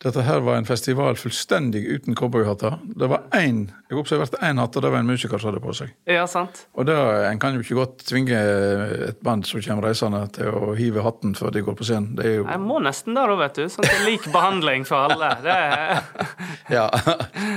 dette 0.00 0.22
her 0.24 0.40
var 0.40 0.56
en 0.56 0.68
festival 0.68 1.18
fullstendig 1.20 1.82
uten 1.84 2.16
cowboyhatter. 2.16 2.78
Det 2.96 3.08
var 3.10 3.26
én 3.36 3.66
jeg 3.90 3.98
observerte 3.98 4.38
én 4.46 4.60
hatt, 4.62 4.76
og 4.78 4.84
det 4.84 4.90
var 4.92 5.02
en 5.02 5.08
musiker 5.10 5.40
som 5.42 5.50
hadde 5.50 5.60
på 5.64 5.72
seg. 5.74 5.88
Ja, 6.06 6.22
sant. 6.30 6.60
Og 6.78 6.86
da, 6.86 7.26
En 7.26 7.40
kan 7.42 7.56
jo 7.56 7.64
ikke 7.64 7.74
godt 7.74 8.04
tvinge 8.06 8.38
et 9.08 9.18
band 9.26 9.48
som 9.48 9.58
kommer 9.64 9.88
reisende 9.88 10.20
til 10.36 10.46
å 10.46 10.76
hive 10.78 11.02
hatten 11.02 11.34
før 11.34 11.50
de 11.56 11.64
går 11.66 11.74
på 11.74 11.88
scenen. 11.88 12.14
Det 12.14 12.36
jo... 12.36 12.44
Jeg 12.46 12.62
må 12.62 12.78
nesten 12.84 13.18
det, 13.18 13.26
da, 13.26 13.36
vet 13.42 13.58
du. 13.58 13.64
Sånn 13.66 13.88
til 13.88 13.98
det 13.98 14.06
lik 14.06 14.30
behandling 14.30 14.86
for 14.86 15.10
alle. 15.10 15.32
Er... 15.42 16.06
ja, 16.78 16.86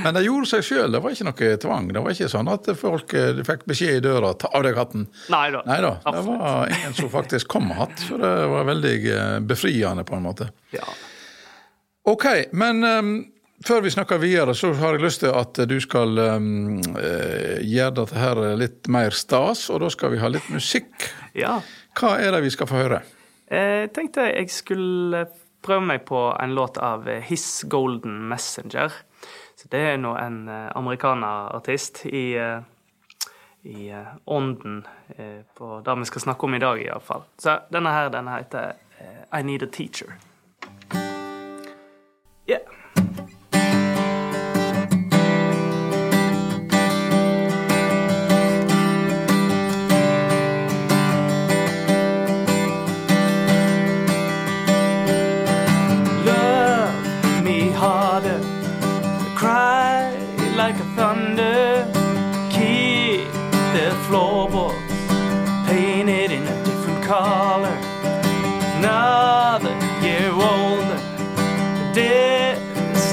Men 0.02 0.18
det 0.18 0.26
gjorde 0.26 0.50
seg 0.56 0.66
sjøl. 0.66 0.90
Det 0.98 1.04
var 1.06 1.14
ikke 1.14 1.30
noe 1.30 1.54
tvang. 1.68 1.94
Det 1.94 2.06
var 2.08 2.18
ikke 2.18 2.34
sånn 2.34 2.52
at 2.58 2.74
folk 2.82 3.18
eh, 3.20 3.46
fikk 3.46 3.70
beskjed 3.70 4.02
i 4.02 4.04
døra 4.10 4.34
ta 4.34 4.50
av 4.58 4.66
deg 4.66 4.82
hatten. 4.82 5.06
Nei 5.30 5.46
da. 5.54 5.62
Nei 5.70 5.80
da. 5.86 5.96
Det 6.10 6.28
var 6.32 6.76
ingen 6.80 6.98
som 6.98 7.14
faktisk 7.14 7.54
kom 7.54 7.70
med 7.70 7.78
hatt, 7.78 7.98
så 8.10 8.18
det 8.18 8.36
var 8.58 8.70
veldig 8.74 9.00
eh, 9.14 9.40
befriende 9.54 10.10
på 10.10 10.18
en 10.18 10.32
måte. 10.32 10.50
Ja. 10.74 10.90
Ok, 12.04 12.26
men 12.52 12.84
um, 12.84 13.12
før 13.64 13.86
vi 13.86 13.92
snakker 13.94 14.20
videre, 14.20 14.52
så 14.56 14.74
har 14.76 14.98
jeg 14.98 15.06
lyst 15.06 15.22
til 15.24 15.32
at 15.32 15.60
du 15.70 15.78
skal 15.80 16.20
um, 16.20 16.82
gjøre 16.84 17.94
dette 18.02 18.18
her 18.20 18.42
litt 18.60 18.90
mer 18.92 19.16
stas, 19.16 19.70
og 19.72 19.80
da 19.86 19.92
skal 19.94 20.12
vi 20.12 20.20
ha 20.20 20.28
litt 20.32 20.50
musikk. 20.52 20.92
Ja. 21.32 21.62
Hva 21.96 22.18
er 22.20 22.36
det 22.36 22.42
vi 22.44 22.52
skal 22.52 22.68
få 22.68 22.82
høre? 22.82 23.00
Jeg 23.48 23.94
tenkte 23.96 24.26
jeg 24.28 24.52
skulle 24.52 25.24
prøve 25.64 25.88
meg 25.94 26.04
på 26.10 26.26
en 26.36 26.58
låt 26.58 26.82
av 26.84 27.08
His 27.24 27.64
Golden 27.72 28.20
Messenger. 28.28 28.92
Så 29.56 29.72
det 29.72 29.86
er 29.94 30.02
nå 30.02 30.12
en 30.20 30.42
eh, 30.52 30.68
amerikanerartist 30.76 32.02
i, 32.10 32.26
eh, 32.36 33.30
i 33.64 33.94
ånden 34.26 34.82
på 35.56 35.80
det 35.86 35.96
vi 36.02 36.10
skal 36.10 36.26
snakke 36.26 36.50
om 36.50 36.58
i 36.58 36.60
dag, 36.60 36.84
iallfall. 36.84 37.24
Så 37.40 37.62
denne 37.72 37.96
her, 37.96 38.12
denne 38.12 38.42
heter 38.42 38.74
I 39.32 39.44
Need 39.46 39.64
a 39.64 39.72
Teacher. 39.72 40.18
Yeah. 42.48 42.60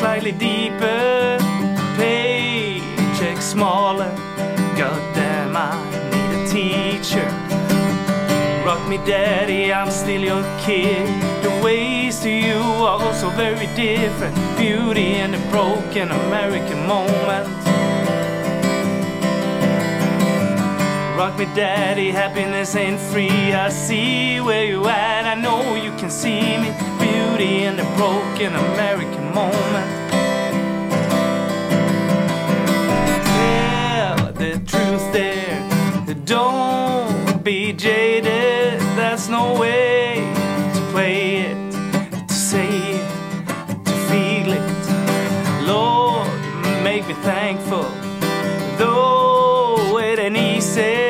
Slightly 0.01 0.33
deeper, 0.33 1.37
paycheck 1.99 3.37
smaller. 3.37 4.11
God 4.75 5.03
damn, 5.15 5.55
I 5.55 5.77
need 6.11 6.33
a 6.39 6.49
teacher. 6.49 7.29
Rock 8.65 8.89
me, 8.89 8.97
daddy, 9.05 9.71
I'm 9.71 9.91
still 9.91 10.23
your 10.23 10.43
kid. 10.65 11.07
The 11.43 11.51
ways 11.63 12.21
to 12.21 12.31
you 12.31 12.61
are 12.89 12.99
also 12.99 13.29
very 13.29 13.67
different. 13.77 14.35
Beauty 14.57 15.17
and 15.23 15.35
the 15.35 15.43
broken 15.51 16.11
American 16.11 16.87
moment. 16.87 17.47
Rock 21.19 21.39
me, 21.39 21.45
daddy, 21.55 22.11
happiness 22.11 22.75
ain't 22.75 22.99
free. 22.99 23.53
I 23.53 23.69
see 23.69 24.41
where 24.41 24.65
you 24.65 24.87
at, 24.89 25.27
I 25.27 25.35
know 25.35 25.75
you 25.75 25.93
can 25.99 26.09
see 26.09 26.57
me. 26.57 26.71
Beauty 26.99 27.65
and 27.65 27.79
the 27.79 27.89
broken 27.99 28.55
American 28.55 29.20
moment. 29.31 29.91
Tell 33.25 34.33
the 34.33 34.53
truth 34.67 35.13
there. 35.13 35.59
Don't 36.25 37.43
be 37.43 37.73
jaded, 37.73 38.81
that's 38.97 39.29
no 39.29 39.59
way 39.59 40.15
to 40.75 40.81
play 40.93 41.37
it, 41.49 41.73
to 42.29 42.35
say 42.35 42.69
it, 42.97 43.85
to 43.85 43.93
feel 44.09 44.53
it. 44.53 45.67
Lord, 45.67 46.29
make 46.85 47.07
me 47.09 47.15
thankful, 47.15 47.87
though 48.79 49.99
it 49.99 50.19
ain't 50.19 50.37
easy, 50.37 51.10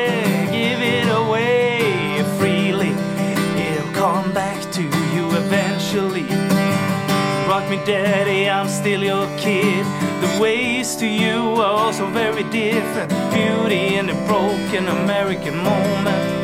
daddy, 7.85 8.49
I'm 8.49 8.67
still 8.67 9.03
your 9.03 9.27
kid. 9.37 9.85
The 10.21 10.39
ways 10.41 10.95
to 10.97 11.07
you 11.07 11.55
are 11.55 11.73
also 11.85 12.07
very 12.07 12.43
different. 12.43 13.09
Beauty 13.33 13.95
in 13.95 14.07
the 14.07 14.13
broken 14.27 14.87
American 14.87 15.57
moment. 15.57 16.39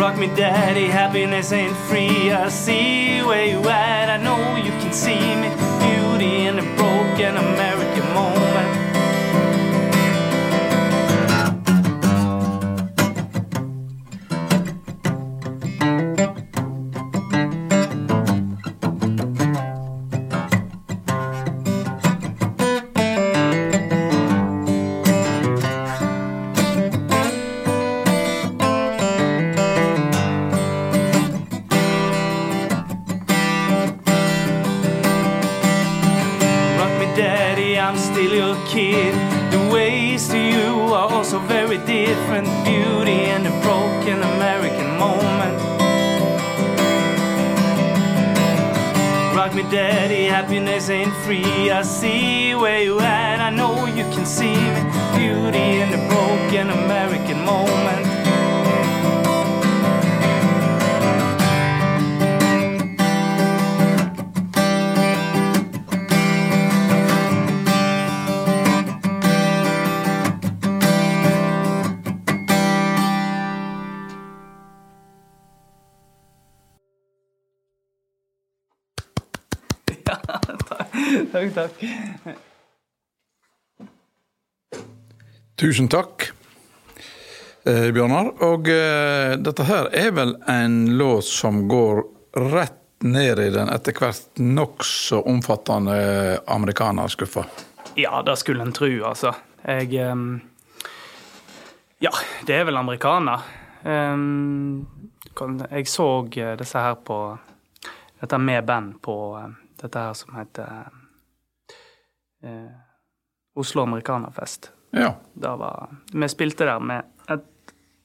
Rock 0.00 0.16
me 0.16 0.28
daddy, 0.34 0.86
happiness 0.86 1.52
ain't 1.52 1.76
free. 1.88 2.32
I 2.32 2.48
see 2.48 3.22
where 3.22 3.46
you 3.46 3.60
at, 3.68 4.08
I 4.08 4.16
know 4.16 4.56
you 4.56 4.72
can 4.82 4.92
see 4.92 5.20
me. 5.36 5.48
Beauty 5.86 6.46
in 6.46 6.56
the 6.56 6.68
broken 6.76 7.36
American 7.36 8.14
moment. 8.14 8.81
You 54.02 54.14
can 54.14 54.26
see. 54.26 54.54
Beauty 55.16 55.80
in 55.80 55.90
the 55.90 55.98
broken 56.08 56.70
American 56.70 57.44
moment. 57.44 58.06
takk, 81.32 81.54
takk. 81.54 82.51
Tusen 85.62 85.86
takk, 85.88 86.32
eh, 87.64 87.92
Bjørnar. 87.94 88.32
Og 88.42 88.66
eh, 88.66 89.36
dette 89.38 89.62
her 89.68 89.86
er 89.94 90.08
vel 90.10 90.32
en 90.50 90.96
låt 90.98 91.28
som 91.28 91.60
går 91.70 92.00
rett 92.50 93.04
ned 93.06 93.38
i 93.38 93.46
den 93.54 93.70
etter 93.70 93.94
hvert 93.94 94.42
nokså 94.42 95.20
omfattende 95.30 96.40
amerikanerskuffa? 96.50 97.46
Ja, 97.94 98.24
det 98.26 98.36
skulle 98.42 98.66
en 98.66 98.74
tro, 98.74 98.90
altså. 99.06 99.36
Jeg 99.62 99.94
um, 100.10 100.40
Ja, 102.02 102.10
det 102.42 102.58
er 102.58 102.66
vel 102.66 102.82
amerikaner. 102.82 103.46
Um, 103.86 104.82
jeg 105.70 105.86
så 105.86 106.10
disse 106.26 106.78
her 106.78 106.98
på 106.98 107.22
Dette 108.18 108.38
med 108.38 108.66
band 108.66 108.98
på 109.02 109.16
dette 109.78 109.98
her 110.10 110.12
som 110.18 110.34
heter 110.42 110.86
eh, 112.42 112.70
Oslo 113.54 113.86
Amerikanerfest. 113.86 114.72
Ja. 114.92 115.14
Var, 115.34 115.88
vi 116.12 116.28
spilte 116.28 116.68
der 116.68 116.80
med 116.80 117.08
et, 117.32 117.48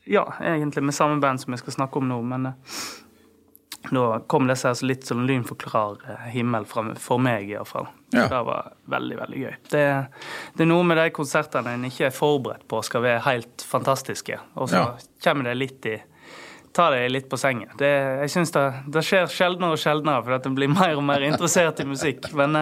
Ja, 0.08 0.24
egentlig 0.40 0.86
med 0.88 0.96
samme 0.96 1.20
band 1.20 1.42
som 1.42 1.52
vi 1.52 1.60
skal 1.60 1.74
snakke 1.74 2.00
om 2.00 2.08
nå, 2.08 2.22
men 2.24 2.46
eh, 2.48 2.76
da 3.92 4.20
kom 4.28 4.48
disse 4.48 4.72
her 4.72 4.88
litt 4.88 5.08
sånn 5.08 5.26
lyn 5.28 5.44
for 5.48 5.60
eh, 6.08 6.30
himmel 6.32 6.66
fra, 6.68 6.86
for 7.00 7.20
meg, 7.20 7.50
iallfall. 7.52 7.90
Ja. 8.16 8.28
Det 8.32 8.42
var 8.48 8.72
veldig, 8.88 9.18
veldig 9.20 9.42
gøy. 9.42 9.56
Det, 9.70 9.84
det, 10.54 10.64
er 10.64 10.70
noe 10.70 10.86
med 10.88 11.00
de 11.02 11.10
konsertene 11.16 11.76
en 11.76 11.84
ikke 11.88 12.08
er 12.08 12.16
forberedt 12.16 12.68
på 12.72 12.80
skal 12.88 13.04
være 13.04 13.26
helt 13.28 13.68
fantastiske, 13.68 14.40
og 14.56 14.72
så 14.72 14.84
ja. 14.84 14.88
kommer 15.28 15.50
det 15.50 15.58
litt 15.60 15.92
i 15.92 15.98
ta 16.78 16.88
deg 16.94 17.10
litt 17.10 17.26
på 17.30 17.38
sengen. 17.42 17.70
Det, 17.80 17.90
jeg 18.22 18.32
synes 18.32 18.52
det, 18.54 18.64
det, 18.94 19.02
skjer 19.06 19.30
sjeldnere 19.34 19.74
og 19.74 19.82
sjeldnere, 19.82 20.22
for 20.26 20.36
at 20.38 20.46
en 20.46 20.58
blir 20.58 20.70
mer 20.70 20.94
og 20.98 21.04
mer 21.08 21.24
interessert 21.26 21.80
i 21.82 21.86
musikk. 21.90 22.28
Men, 22.38 22.60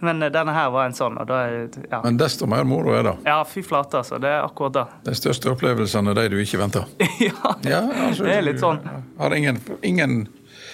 men 0.00 0.24
denne 0.24 0.54
her 0.56 0.70
var 0.72 0.88
en 0.88 0.96
sånn. 0.96 1.18
og 1.20 1.28
da, 1.28 1.42
ja. 1.90 2.00
Men 2.04 2.20
desto 2.20 2.48
mer 2.50 2.64
moro 2.68 2.94
er 2.96 3.04
det. 3.10 3.16
Ja, 3.28 3.42
fy 3.48 3.64
flate, 3.66 4.00
altså. 4.00 4.20
Det 4.22 4.30
er 4.30 4.46
akkurat 4.46 4.78
det. 4.78 4.84
De 5.10 5.16
største 5.18 5.52
opplevelsene 5.52 6.14
er 6.14 6.22
de 6.22 6.28
du 6.32 6.38
ikke 6.40 6.62
venter. 6.62 6.88
ja, 7.28 7.56
ja 7.68 7.82
altså, 8.08 8.24
det 8.24 8.38
er 8.38 8.46
litt 8.46 8.62
sånn. 8.62 8.80
Har 9.18 9.36
ingen, 9.36 9.60
ingen 9.84 10.22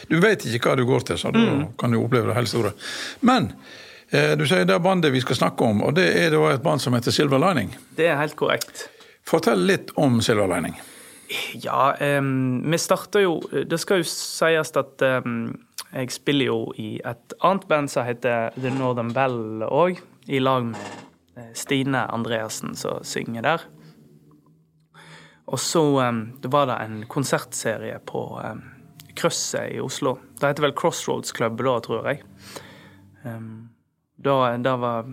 Du 0.08 0.20
vet 0.22 0.44
ikke 0.46 0.70
hva 0.70 0.76
du 0.78 0.86
går 0.88 1.02
til, 1.08 1.18
så 1.20 1.32
da 1.34 1.42
mm. 1.42 1.64
kan 1.80 1.92
du 1.92 1.98
oppleve 1.98 2.30
det 2.30 2.36
helt 2.38 2.52
store. 2.52 2.70
Men 3.26 3.50
eh, 4.08 4.36
du 4.38 4.46
sier 4.46 4.62
det 4.68 4.76
er 4.76 4.84
bandet 4.84 5.12
vi 5.12 5.20
skal 5.24 5.36
snakke 5.42 5.66
om, 5.66 5.82
og 5.84 5.98
det 5.98 6.06
er 6.22 6.30
da 6.32 6.44
et 6.54 6.62
band 6.64 6.80
som 6.80 6.94
heter 6.96 7.12
Silver 7.12 7.42
Lining. 7.42 7.74
Det 7.98 8.06
er 8.08 8.16
helt 8.22 8.38
korrekt. 8.38 8.86
Fortell 9.28 9.66
litt 9.68 9.90
om 10.00 10.22
Silver 10.24 10.48
Lining. 10.54 10.78
Ja, 11.52 11.94
um, 12.00 12.70
vi 12.70 12.78
starter 12.80 13.20
jo 13.20 13.34
Det 13.50 13.78
skal 13.80 14.00
jo 14.00 14.06
sies 14.08 14.70
at 14.80 15.02
um, 15.04 15.50
jeg 15.92 16.12
spiller 16.12 16.50
jo 16.50 16.58
i 16.76 16.98
et 17.04 17.34
annet 17.44 17.66
band 17.68 17.90
som 17.92 18.04
heter 18.04 18.52
The 18.60 18.72
Northern 18.72 19.12
Bell 19.16 19.64
òg, 19.64 20.00
i 20.28 20.40
lag 20.40 20.66
med 20.68 20.88
eh, 21.36 21.52
Stine 21.56 22.02
Andreassen 22.12 22.74
som 22.76 23.00
synger 23.08 23.46
der. 23.46 23.64
Og 25.48 25.56
så 25.64 25.80
um, 26.04 26.20
var 26.44 26.68
det 26.68 26.76
en 26.84 26.98
konsertserie 27.08 27.96
på 28.04 28.20
um, 28.36 28.60
Krøsset 29.16 29.72
i 29.78 29.80
Oslo. 29.80 30.18
Det 30.36 30.50
heter 30.50 30.66
vel 30.66 30.76
Crossroads 30.76 31.32
Club 31.32 31.56
da, 31.64 31.78
tror 31.84 32.10
jeg. 32.10 32.20
Um, 33.24 33.70
da, 34.20 34.56
da 34.60 34.76
var 34.76 35.08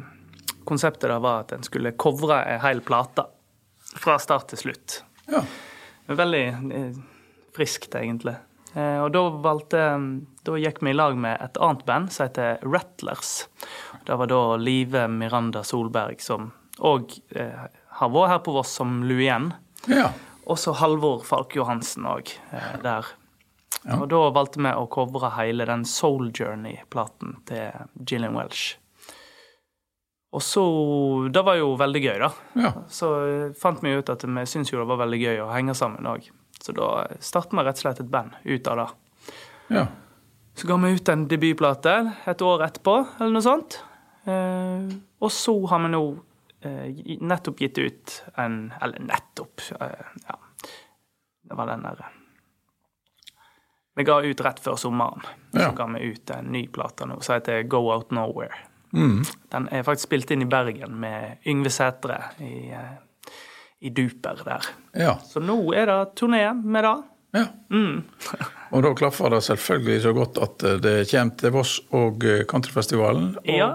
Konseptet 0.66 1.08
da 1.12 1.20
var 1.22 1.46
at 1.46 1.54
en 1.54 1.64
skulle 1.64 1.94
covre 2.02 2.40
ei 2.50 2.58
hel 2.64 2.82
plate 2.84 3.28
fra 4.02 4.18
start 4.20 4.50
til 4.52 4.64
slutt. 4.66 5.00
Ja. 5.30 5.44
Veldig 6.08 6.44
eh, 6.48 7.00
friskt, 7.56 7.96
egentlig. 7.96 8.36
Eh, 8.76 9.00
og 9.00 9.12
da 9.16 9.24
valgte 9.40 9.82
Da 10.46 10.58
gikk 10.60 10.82
vi 10.84 10.92
i 10.92 10.98
lag 10.98 11.16
med 11.18 11.40
et 11.42 11.58
annet 11.58 11.86
band 11.88 12.12
som 12.14 12.28
heter 12.28 12.60
Rattlers. 12.62 13.48
Det 14.06 14.18
var 14.20 14.30
da 14.30 14.42
Live 14.62 15.08
Miranda 15.10 15.64
Solberg, 15.66 16.22
som 16.22 16.52
òg 16.84 17.16
eh, 17.36 17.68
har 18.00 18.12
vært 18.12 18.34
her 18.34 18.42
på 18.46 18.54
Voss 18.58 18.76
som 18.78 19.00
Luien. 19.08 19.54
Ja. 19.90 20.12
Og 20.46 20.60
så 20.62 20.76
Halvor 20.78 21.24
Falk 21.26 21.56
Johansen 21.58 22.06
òg 22.10 22.36
eh, 22.52 22.76
der. 22.84 23.08
Ja. 23.86 24.00
Og 24.00 24.10
da 24.12 24.22
valgte 24.36 24.62
vi 24.62 24.74
å 24.74 24.88
covre 24.92 25.32
hele 25.38 25.66
den 25.70 25.86
Soul 25.90 26.32
Journey-platen 26.34 27.40
til 27.50 27.86
Gillian 28.06 28.38
Welsh. 28.38 28.78
Og 30.36 30.44
så 30.44 30.64
Det 31.32 31.44
var 31.48 31.56
jo 31.56 31.76
veldig 31.80 32.02
gøy, 32.04 32.18
da. 32.20 32.32
Ja. 32.60 32.72
Så 32.92 33.10
fant 33.60 33.84
vi 33.84 33.96
ut 33.96 34.10
at 34.12 34.24
vi 34.28 34.46
syntes 34.50 34.74
jo 34.74 34.82
det 34.82 34.90
var 34.90 35.00
veldig 35.06 35.22
gøy 35.22 35.44
å 35.46 35.52
henge 35.54 35.76
sammen 35.78 36.08
òg. 36.12 36.28
Så 36.60 36.76
da 36.76 37.06
startet 37.24 37.56
vi 37.56 37.64
rett 37.64 37.80
og 37.80 37.86
slett 37.86 38.02
et 38.04 38.12
band 38.12 38.36
ut 38.44 38.68
av 38.68 38.82
det. 38.82 38.88
Ja. 39.76 39.86
Så 40.56 40.68
ga 40.68 40.78
vi 40.82 40.92
ut 40.96 41.10
en 41.12 41.28
debutplate 41.28 41.96
et 42.32 42.42
år 42.42 42.64
etterpå, 42.68 42.96
eller 43.20 43.36
noe 43.36 43.46
sånt. 43.46 43.80
Eh, 44.26 44.92
og 45.20 45.32
så 45.32 45.56
har 45.72 45.84
vi 45.84 45.92
nå 45.94 46.04
eh, 46.66 47.02
nettopp 47.22 47.60
gitt 47.62 47.78
ut 47.78 48.14
en 48.42 48.56
Eller 48.82 49.04
nettopp, 49.06 49.62
eh, 49.78 50.08
ja. 50.26 50.38
Det 51.46 51.58
var 51.60 51.70
den 51.70 51.84
der 51.86 52.06
Vi 53.94 54.04
ga 54.04 54.22
ut 54.24 54.42
rett 54.42 54.60
før 54.60 54.80
sommeren. 54.82 55.22
Ja. 55.54 55.70
Så 55.70 55.76
ga 55.78 55.86
vi 55.94 56.08
ut 56.10 56.30
en 56.34 56.50
ny 56.52 56.66
plate 56.68 57.06
nå 57.06 57.20
som 57.22 57.38
heter 57.38 57.62
Go 57.70 57.86
Out 57.94 58.12
Nowhere. 58.12 58.66
Mm. 58.96 59.26
Den 59.52 59.68
er 59.72 59.84
faktisk 59.84 60.10
spilt 60.10 60.32
inn 60.32 60.46
i 60.46 60.50
Bergen 60.50 60.96
med 61.02 61.44
Yngve 61.48 61.72
Sætre 61.74 62.22
i, 62.40 62.72
eh, 62.72 63.34
i 63.84 63.92
Duper 63.94 64.42
der. 64.46 64.70
Ja. 64.96 65.18
Så 65.28 65.44
nå 65.44 65.58
er 65.76 65.90
det 65.92 66.00
turné 66.20 66.48
med 66.64 66.88
det. 66.88 66.96
Ja. 67.36 67.46
Mm. 67.72 68.04
og 68.74 68.86
da 68.86 68.94
klaffer 68.96 69.34
det 69.34 69.42
selvfølgelig 69.44 70.02
så 70.06 70.14
godt 70.16 70.40
at 70.44 70.64
eh, 70.64 70.80
det 70.84 70.96
kommer 71.12 71.36
til 71.42 71.54
Voss 71.56 71.76
og 71.92 72.24
eh, 72.24 72.46
Countryfestivalen. 72.48 73.34
Og 73.44 73.52
ja. 73.52 73.70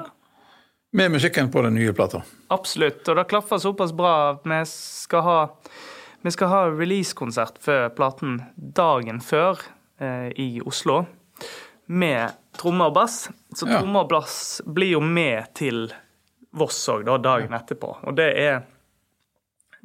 med 0.96 1.12
musikken 1.16 1.50
på 1.52 1.62
den 1.66 1.76
nye 1.76 1.92
plata. 1.92 2.22
Absolutt. 2.48 3.04
Og 3.08 3.20
det 3.20 3.28
klaffer 3.30 3.60
såpass 3.60 3.92
bra 3.96 4.14
at 4.32 4.48
vi 4.48 4.62
skal 4.72 5.26
ha, 5.26 5.38
vi 6.24 6.32
skal 6.32 6.52
ha 6.52 6.64
releasekonsert 6.72 7.60
før 7.60 7.90
platen 7.96 8.40
dagen 8.56 9.20
før 9.20 9.60
eh, 10.00 10.30
i 10.40 10.50
Oslo. 10.64 11.04
Med 11.90 12.39
tromme 12.56 12.90
og 12.90 12.94
bass. 12.94 13.28
Så 13.54 13.68
ja. 13.68 13.78
tromme 13.78 14.04
og 14.04 14.10
bass 14.10 14.60
blir 14.66 14.96
jo 14.96 15.02
med 15.04 15.52
til 15.58 15.88
Voss 16.50 16.80
òg, 16.90 17.06
dagen 17.22 17.52
etterpå. 17.54 17.92
Og 18.10 18.16
det 18.18 18.30
er 18.42 18.62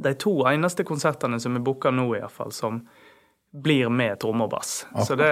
de 0.02 0.14
to 0.18 0.40
eneste 0.50 0.84
konsertene 0.88 1.38
som 1.40 1.56
er 1.56 1.62
booka 1.64 1.92
nå, 1.94 2.08
iallfall, 2.18 2.50
som 2.52 2.82
blir 3.64 3.90
med 3.94 4.18
tromme 4.20 4.48
og 4.48 4.52
bass. 4.52 4.80
Så 5.08 5.16
det, 5.20 5.30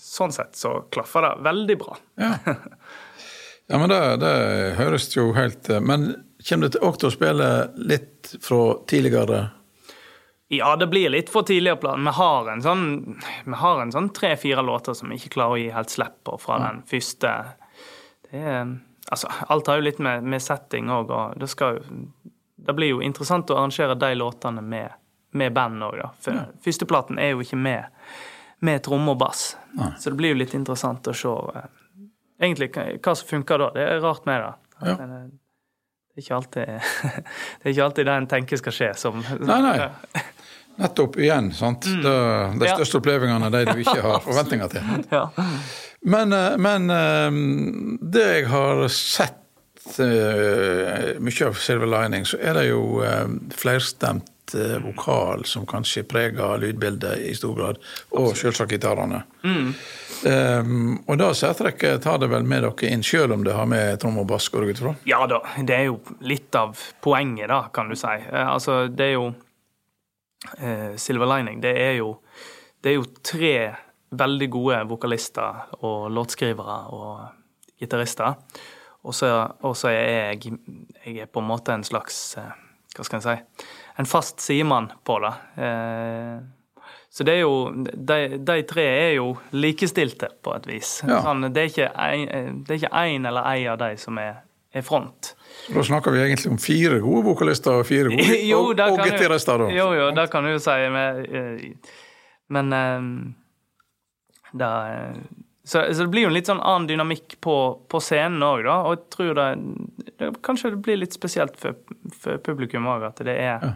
sånn 0.00 0.32
sett 0.34 0.56
så 0.58 0.80
klaffer 0.90 1.26
det 1.26 1.34
veldig 1.46 1.76
bra. 1.78 1.98
Ja, 2.18 2.32
ja 3.68 3.78
men 3.78 3.92
det, 3.92 4.00
det, 4.24 4.32
høres 4.80 5.10
jo 5.12 5.28
helt 5.36 5.68
Men 5.84 6.08
kommer 6.48 6.72
det 6.72 6.80
òg 6.82 6.98
til 6.98 7.10
å 7.10 7.14
spille 7.14 7.50
litt 7.76 8.32
fra 8.42 8.62
tidligere? 8.90 9.44
Ja, 10.48 10.72
det 10.80 10.86
blir 10.88 11.12
litt 11.12 11.28
for 11.30 11.44
tidligere 11.44 11.76
plan. 11.76 12.04
Vi 12.04 12.14
har 12.16 12.46
en 12.48 12.62
sånn, 12.64 12.84
sånn 13.92 14.10
tre-fire 14.16 14.64
låter 14.64 14.96
som 14.96 15.12
vi 15.12 15.18
ikke 15.20 15.34
klarer 15.36 15.56
å 15.56 15.60
gi 15.60 15.68
helt 15.74 15.92
slipp 15.92 16.22
på 16.24 16.38
fra 16.40 16.56
den 16.62 16.80
første. 16.88 17.34
Det 18.24 18.40
er, 18.40 18.70
altså, 19.12 19.28
alt 19.52 19.68
har 19.68 19.80
jo 19.80 19.84
litt 19.90 20.00
med, 20.00 20.24
med 20.24 20.40
setting 20.42 20.88
òg, 20.92 21.12
og 21.12 21.36
det 21.42 21.50
skal 21.52 21.82
det 22.68 22.74
blir 22.74 22.90
jo 22.90 23.02
interessant 23.02 23.50
å 23.50 23.56
arrangere 23.56 23.94
de 23.94 24.14
låtene 24.18 24.60
med, 24.60 24.92
med 25.38 25.52
band 25.54 25.84
òg, 25.86 25.94
da. 26.00 26.08
For 26.20 26.36
ja. 26.36 26.46
førsteplaten 26.64 27.20
er 27.22 27.30
jo 27.32 27.44
ikke 27.44 27.56
med, 27.56 28.00
med 28.66 28.82
tromme 28.84 29.14
og 29.14 29.20
bass. 29.22 29.52
Nei. 29.78 29.92
Så 30.00 30.12
det 30.12 30.18
blir 30.18 30.34
jo 30.34 30.40
litt 30.40 30.56
interessant 30.58 31.06
å 31.08 31.14
se 31.16 31.32
uh, 31.32 31.68
egentlig 32.42 32.72
hva 32.74 33.14
som 33.14 33.30
funker 33.30 33.62
da. 33.62 33.68
Det 33.76 33.86
er 33.86 34.02
rart 34.04 34.26
med 34.28 34.42
det. 34.42 34.50
Ja. 34.82 34.96
Uh, 34.98 35.14
det, 36.10 36.18
er 36.18 36.26
ikke 36.26 36.40
alltid, 36.40 36.90
det 37.62 37.70
er 37.70 37.76
ikke 37.76 37.86
alltid 37.86 38.10
det 38.10 38.18
en 38.18 38.28
tenker 38.34 38.60
skal 38.64 38.76
skje, 38.80 38.90
som 39.06 39.22
Nei, 39.22 39.60
nei. 39.64 40.26
Nettopp 40.78 41.18
igjen. 41.18 41.52
sant? 41.52 41.86
Mm. 41.86 42.02
Det, 42.02 42.14
de 42.60 42.70
største 42.70 42.96
ja. 42.96 43.02
opplevelsene 43.02 43.50
er 43.50 43.56
de 43.56 43.74
du 43.74 43.82
ikke 43.82 44.00
har 44.04 44.22
forventninger 44.28 44.72
til. 44.76 44.88
ja. 45.10 45.26
Men, 46.06 46.32
eh, 46.32 46.54
men 46.62 46.88
det 48.00 48.24
jeg 48.24 48.48
har 48.52 48.84
sett 48.94 49.98
uh, 49.98 51.18
mye 51.18 51.46
av 51.48 51.58
Silver 51.58 51.90
Lining, 51.90 52.26
så 52.28 52.38
er 52.38 52.60
det 52.60 52.68
jo 52.68 52.82
flerstemt 53.56 54.30
vokal 54.80 55.42
som 55.44 55.66
kanskje 55.68 56.06
preger 56.08 56.62
lydbildet 56.62 57.18
i 57.28 57.34
stor 57.36 57.52
grad, 57.58 57.80
og 58.16 58.30
selvsagt 58.38 58.72
gitarene. 58.72 59.18
Mm. 59.44 59.74
Um, 60.24 60.94
og 61.04 61.18
da 61.20 61.26
særtrekket 61.36 62.00
tar 62.06 62.16
det 62.22 62.30
vel 62.32 62.46
med 62.48 62.64
dere 62.64 62.88
inn, 62.88 63.04
sjøl 63.04 63.34
om 63.36 63.44
det 63.44 63.52
har 63.52 63.68
med 63.68 64.00
trom 64.00 64.16
og 64.22 64.30
bass, 64.30 64.48
går 64.48 64.64
det 64.64 64.70
ut 64.70 64.80
fra? 64.86 64.94
Ja 65.10 65.20
da, 65.28 65.42
det 65.60 65.76
er 65.76 65.90
jo 65.90 65.98
litt 66.24 66.56
av 66.56 66.80
poenget, 67.04 67.50
da, 67.52 67.66
kan 67.74 67.92
du 67.92 67.98
si. 67.98 68.14
altså, 68.32 68.86
det 68.88 69.10
er 69.10 69.14
jo 69.18 69.28
Silver 70.96 71.26
Lining, 71.26 71.58
det 71.62 71.72
er 71.82 71.96
jo, 71.98 72.12
det 72.82 72.92
er 72.92 72.94
jo 73.00 73.06
tre 73.26 73.54
veldig 74.10 74.48
gode 74.50 74.78
vokalister 74.88 75.72
og 75.84 76.10
låtskrivere 76.14 76.76
og 76.94 77.80
gitarister. 77.80 78.38
Og 79.08 79.14
så 79.14 79.90
er 79.90 79.98
jeg, 79.98 80.58
jeg 81.04 81.22
er 81.22 81.30
på 81.30 81.42
en 81.42 81.48
måte 81.48 81.74
en 81.74 81.86
slags 81.86 82.36
eh, 82.38 82.54
Hva 82.96 83.04
skal 83.06 83.20
en 83.20 83.24
si 83.24 83.34
En 84.00 84.08
fast 84.08 84.42
sidemann 84.42 84.90
på 85.06 85.18
det. 85.22 85.32
Eh, 85.62 86.38
så 87.10 87.24
det 87.24 87.36
er 87.38 87.40
jo 87.40 87.70
de, 87.72 88.38
de, 88.38 88.56
tre 88.68 88.84
er 88.84 89.12
jo 89.16 89.30
likestilte 89.54 90.28
på 90.44 90.52
et 90.56 90.66
vis. 90.68 90.98
Ja. 91.06 91.22
Sånn, 91.24 91.46
det 91.54 91.64
er 91.64 91.70
ikke 91.70 92.90
én 93.00 93.26
eller 93.28 93.48
ei 93.48 93.64
av 93.70 93.78
de 93.80 93.94
som 94.00 94.18
er 94.22 94.42
front. 94.84 95.32
Da 95.72 95.82
snakker 95.84 96.12
vi 96.14 96.22
egentlig 96.22 96.52
om 96.52 96.58
fire 96.60 97.00
gode 97.00 97.24
vokalister 97.30 97.80
og 97.80 97.86
fire 97.88 98.12
gode 98.12 98.38
jo, 98.52 98.62
og, 98.68 98.80
og 98.84 99.02
gitarister. 99.04 99.68
Jo, 99.72 99.90
jo, 99.96 100.08
det 100.16 100.28
kan 100.32 100.44
du 100.44 100.52
jo 100.52 100.62
si. 100.62 100.76
Men, 100.92 101.24
men 102.52 102.74
da, 104.52 104.70
så, 105.68 105.94
så, 105.94 106.02
det 106.02 106.08
blir 106.08 106.24
jo 106.24 106.30
en 106.30 106.36
litt 106.36 106.48
sånn 106.48 106.62
annen 106.64 106.86
dynamikk 106.88 107.34
på, 107.44 107.54
på 107.92 108.00
scenen 108.00 108.40
òg, 108.44 108.62
da. 108.64 108.78
Og 108.88 108.94
jeg 108.94 109.02
tror 109.12 109.34
det, 109.36 109.48
det, 110.14 110.30
Kanskje 110.46 110.72
det 110.72 110.80
blir 110.86 110.96
litt 111.02 111.16
spesielt 111.16 111.58
for, 111.60 111.76
for 112.16 112.40
publikum 112.40 112.88
òg, 112.88 113.04
at 113.10 113.20
det 113.26 113.36
er 113.36 113.68
ja. 113.68 113.74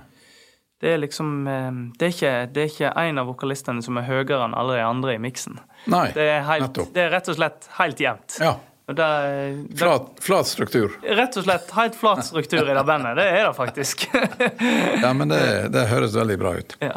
Det 0.83 0.91
er 0.91 0.97
liksom 0.99 1.45
eh, 1.47 1.75
det 1.95 2.07
er, 2.09 2.15
ikke, 2.17 2.31
det 2.51 2.63
er 2.63 2.71
ikke 2.73 2.89
en 3.05 3.21
av 3.23 3.29
vokalistene 3.29 3.85
som 3.87 4.01
er 4.01 4.07
høyere 4.09 4.41
enn 4.49 4.57
alle 4.59 4.81
de 4.81 4.83
andre 4.83 5.13
i 5.15 5.21
miksen. 5.23 5.61
Nei, 5.93 6.09
det 6.17 6.25
er, 6.27 6.41
helt, 6.49 6.81
det 6.97 7.05
er 7.05 7.13
rett 7.13 7.29
og 7.31 7.37
slett 7.37 7.69
helt 7.77 8.03
jevnt. 8.03 8.39
Ja. 8.43 8.57
Det, 8.87 9.11
flat, 9.79 10.09
flat, 10.21 10.49
struktur. 10.51 10.97
Rett 11.03 11.37
og 11.39 11.47
slett 11.47 11.71
helt 11.77 11.95
flat 11.97 12.25
struktur 12.27 12.65
i 12.67 12.75
det 12.75 12.85
bandet. 12.85 13.15
Det 13.21 13.29
er 13.31 13.45
det 13.47 13.55
faktisk. 13.57 14.09
ja, 15.05 15.13
men 15.15 15.31
det, 15.31 15.43
det, 15.73 15.87
høres 15.93 16.17
veldig 16.19 16.39
bra 16.41 16.57
ut. 16.59 16.75
Ja. 16.83 16.97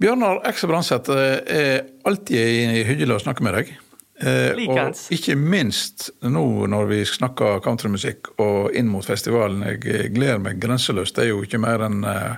Bjørnar 0.00 0.42
Ekse 0.48 0.70
Branseth 0.70 1.14
er 1.14 1.82
alltid 2.06 2.86
hyggelig 2.88 3.18
å 3.18 3.24
snakke 3.26 3.46
med 3.46 3.58
deg. 3.58 3.74
Eh, 4.14 4.54
og 4.70 5.10
ikke 5.10 5.34
minst 5.34 6.06
nå 6.22 6.44
når 6.70 6.86
vi 6.86 7.00
snakker 7.08 7.58
countrymusikk 7.64 8.30
og 8.42 8.76
inn 8.78 8.86
mot 8.90 9.04
festivalen. 9.06 9.64
Jeg 9.66 10.12
gleder 10.14 10.38
meg 10.42 10.60
grenseløst. 10.62 11.16
Det 11.16 11.26
er 11.26 11.32
jo 11.32 11.42
ikke 11.42 11.58
mer 11.62 11.82
enn 11.88 12.04
eh, 12.06 12.36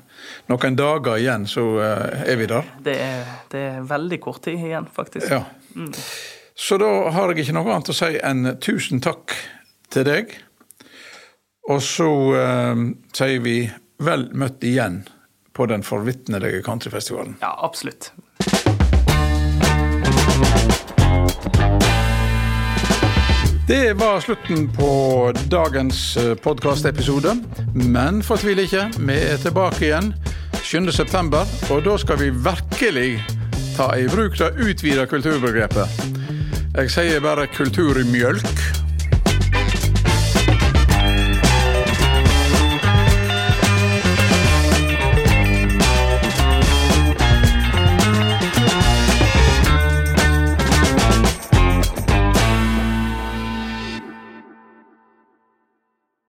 noen 0.48 0.78
dager 0.78 1.20
igjen, 1.20 1.44
så 1.50 1.66
eh, 1.84 2.24
er 2.32 2.40
vi 2.40 2.48
der. 2.48 2.72
Det 2.86 2.96
er, 3.04 3.36
det 3.52 3.66
er, 3.74 3.84
veldig 3.92 4.20
kort 4.24 4.42
tid 4.48 4.64
igjen, 4.70 4.88
faktisk. 4.96 5.28
Ja. 5.28 5.44
Mm. 5.76 5.92
Så 6.58 6.78
da 6.80 6.88
har 7.12 7.30
jeg 7.30 7.44
ikke 7.44 7.52
noe 7.58 7.68
annet 7.68 7.90
å 7.92 7.94
si 7.96 8.14
enn 8.24 8.54
tusen 8.64 9.02
takk 9.04 9.34
til 9.92 10.06
deg. 10.08 10.32
Og 11.68 11.82
så 11.84 12.08
eh, 12.40 12.80
sier 13.12 13.42
vi 13.44 13.58
vel 14.00 14.30
møtt 14.32 14.64
igjen 14.64 15.02
på 15.56 15.66
den 15.68 15.84
forvitnelige 15.84 16.62
countryfestivalen. 16.64 17.36
Ja, 17.44 17.52
absolutt. 17.60 18.12
Det 23.68 23.92
var 24.00 24.20
slutten 24.24 24.68
på 24.72 24.90
dagens 25.52 26.16
eh, 26.16 26.32
podkastepisode. 26.40 27.36
Men 27.74 28.22
fortvil 28.24 28.64
ikke, 28.64 28.88
vi 28.96 29.20
er 29.26 29.40
tilbake 29.44 29.90
igjen 29.90 30.14
7.9, 30.64 31.44
og 31.68 31.84
da 31.84 32.00
skal 32.00 32.22
vi 32.24 32.32
virkelig 32.32 33.10
ta 33.76 33.92
i 33.98 34.08
bruk 34.08 34.38
det 34.40 34.54
utvida 34.56 35.04
kulturbegrepet. 35.10 36.16
Jeg 36.76 36.90
sier 36.92 37.20
bare 37.24 37.46
kultur 37.48 37.96
i 37.96 38.02
kulturmjølk. 38.04 38.85